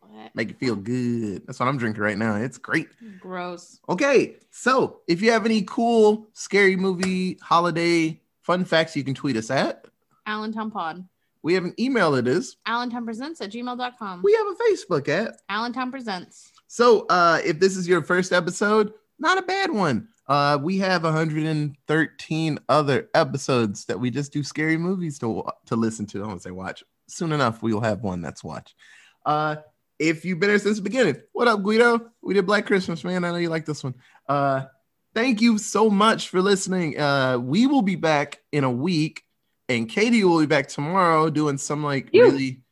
What? 0.00 0.34
make 0.34 0.50
it 0.50 0.59
feel 0.59 0.74
good. 0.74 1.46
That's 1.46 1.61
what 1.61 1.68
I'm 1.68 1.78
drinking 1.78 2.02
right 2.02 2.18
now. 2.18 2.34
It's 2.34 2.59
great. 2.59 2.88
gross 3.20 3.78
Okay, 3.88 4.34
so 4.50 5.02
if 5.07 5.22
you 5.22 5.30
have 5.30 5.46
any 5.46 5.62
cool 5.62 6.26
scary 6.32 6.74
movie 6.74 7.38
holiday 7.40 8.20
Fun 8.42 8.64
facts 8.64 8.96
you 8.96 9.05
can 9.05 9.14
tweet 9.14 9.36
us 9.36 9.48
at. 9.48 9.86
Allentown 10.26 10.72
Pod. 10.72 11.07
We 11.42 11.55
have 11.55 11.64
an 11.64 11.72
email 11.78 12.16
it 12.16 12.26
is. 12.26 12.57
Allentown 12.66 13.05
Presents 13.05 13.40
at 13.40 13.50
gmail.com. 13.52 14.22
We 14.24 14.34
have 14.34 14.46
a 14.48 14.55
Facebook 14.72 15.09
at. 15.09 15.40
Allentown 15.48 15.92
Presents. 15.92 16.50
So 16.66 17.07
uh 17.11 17.38
if 17.44 17.61
this 17.61 17.76
is 17.76 17.86
your 17.86 18.02
first 18.02 18.32
episode, 18.32 18.92
not 19.20 19.38
a 19.38 19.42
bad 19.42 19.70
one. 19.70 20.09
Uh 20.26 20.58
we 20.60 20.78
have 20.78 21.04
113 21.04 22.58
other 22.68 23.08
episodes 23.14 23.84
that 23.86 23.98
we 24.00 24.10
just 24.10 24.32
do 24.32 24.42
scary 24.42 24.76
movies 24.76 25.18
to 25.18 25.44
to 25.66 25.76
listen 25.76 26.06
to. 26.06 26.24
I 26.24 26.28
don't 26.28 26.42
say 26.42 26.50
watch. 26.50 26.82
Soon 27.06 27.32
enough 27.32 27.62
we 27.62 27.72
will 27.72 27.80
have 27.80 28.02
one 28.02 28.22
that's 28.22 28.42
watch. 28.44 28.74
Uh 29.26 29.56
if 29.98 30.24
you've 30.24 30.40
been 30.40 30.50
here 30.50 30.58
since 30.58 30.78
the 30.78 30.82
beginning, 30.82 31.16
what 31.32 31.46
up, 31.46 31.62
Guido? 31.62 32.10
We 32.20 32.34
did 32.34 32.46
Black 32.46 32.66
Christmas, 32.66 33.04
man. 33.04 33.24
I 33.24 33.30
know 33.30 33.36
you 33.36 33.50
like 33.50 33.66
this 33.66 33.84
one. 33.84 33.94
Uh 34.28 34.64
thank 35.14 35.40
you 35.40 35.58
so 35.58 35.90
much 35.90 36.28
for 36.30 36.40
listening. 36.40 36.98
Uh 36.98 37.38
we 37.38 37.66
will 37.66 37.82
be 37.82 37.96
back 37.96 38.40
in 38.52 38.64
a 38.64 38.70
week 38.70 39.22
and 39.68 39.88
Katie 39.88 40.24
will 40.24 40.40
be 40.40 40.46
back 40.46 40.68
tomorrow 40.68 41.30
doing 41.30 41.58
some 41.58 41.84
like 41.84 42.10
really 42.12 42.62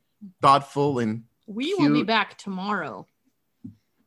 thoughtful 0.41 0.99
and 0.99 1.25
We 1.47 1.75
will 1.75 1.93
be 1.93 2.03
back 2.03 2.39
tomorrow. 2.39 3.07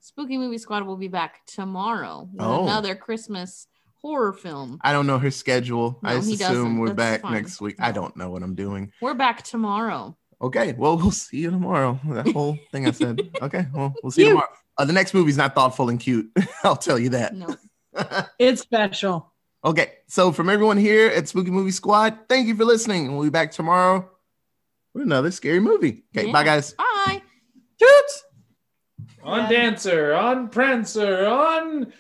Spooky 0.06 0.38
Movie 0.38 0.60
Squad 0.60 0.84
will 0.86 0.98
be 0.98 1.08
back 1.08 1.44
tomorrow 1.48 2.30
with 2.32 2.46
Oh. 2.46 2.62
another 2.62 2.94
Christmas 2.94 3.66
horror 3.96 4.34
film. 4.34 4.78
I 4.84 4.94
don't 4.94 5.08
know 5.08 5.18
her 5.18 5.32
schedule. 5.32 6.00
I 6.04 6.12
No, 6.14 6.18
just 6.20 6.28
he 6.28 6.34
assume 6.36 6.48
doesn't. 6.54 6.78
we're 6.78 6.88
That's 6.90 6.96
back 6.98 7.22
fine. 7.24 7.34
next 7.34 7.60
week. 7.60 7.76
I 7.80 7.92
don't 7.92 8.16
know 8.16 8.30
what 8.30 8.44
I'm 8.44 8.54
doing. 8.54 8.92
We're 9.02 9.16
back 9.16 9.42
tomorrow. 9.42 10.16
Okay, 10.40 10.74
well, 10.78 10.96
we'll 10.98 11.10
see 11.10 11.38
you 11.38 11.50
tomorrow. 11.50 12.00
That 12.10 12.28
whole 12.34 12.56
thing 12.72 12.88
I 12.88 12.92
said. 12.92 13.20
Okay, 13.42 13.66
well, 13.74 13.96
we'll 14.04 14.12
see 14.12 14.22
you 14.22 14.28
You- 14.28 14.34
tomorrow. 14.34 14.50
Uh, 14.78 14.86
the 14.86 14.94
next 14.94 15.16
movie's 15.16 15.38
not 15.38 15.56
thoughtful 15.56 15.90
and 15.90 16.00
cute. 16.00 16.30
I'll 16.64 16.76
tell 16.76 17.00
you 17.00 17.10
that. 17.10 17.34
No. 17.34 17.56
It's 18.38 18.62
special. 18.62 19.34
okay, 19.64 19.94
so 20.08 20.32
from 20.32 20.50
everyone 20.52 20.78
here 20.78 21.08
at 21.08 21.28
Spooky 21.28 21.50
Movie 21.50 21.72
Squad, 21.72 22.16
thank 22.30 22.46
you 22.48 22.56
for 22.56 22.64
listening. 22.66 23.12
We'll 23.16 23.24
be 23.24 23.30
back 23.32 23.52
tomorrow 23.52 24.08
with 24.94 25.02
another 25.04 25.32
scary 25.32 25.60
movie. 25.62 26.04
Okay, 26.16 26.28
Yeah. 26.28 26.32
bye, 26.34 26.44
guys. 26.44 26.74
Bye. 26.74 27.24
Toots! 27.80 28.24
on 29.26 29.40
yeah. 29.40 29.50
Dancer, 29.50 30.14
on 30.14 30.50
Prancer, 30.50 31.26
on 31.26 31.92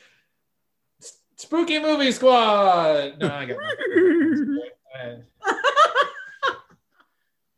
Spooky 1.36 1.80
Movie 1.80 2.12
Squad. 2.12 3.20
No, 3.20 3.28
I 3.28 3.46
got. 3.46 3.58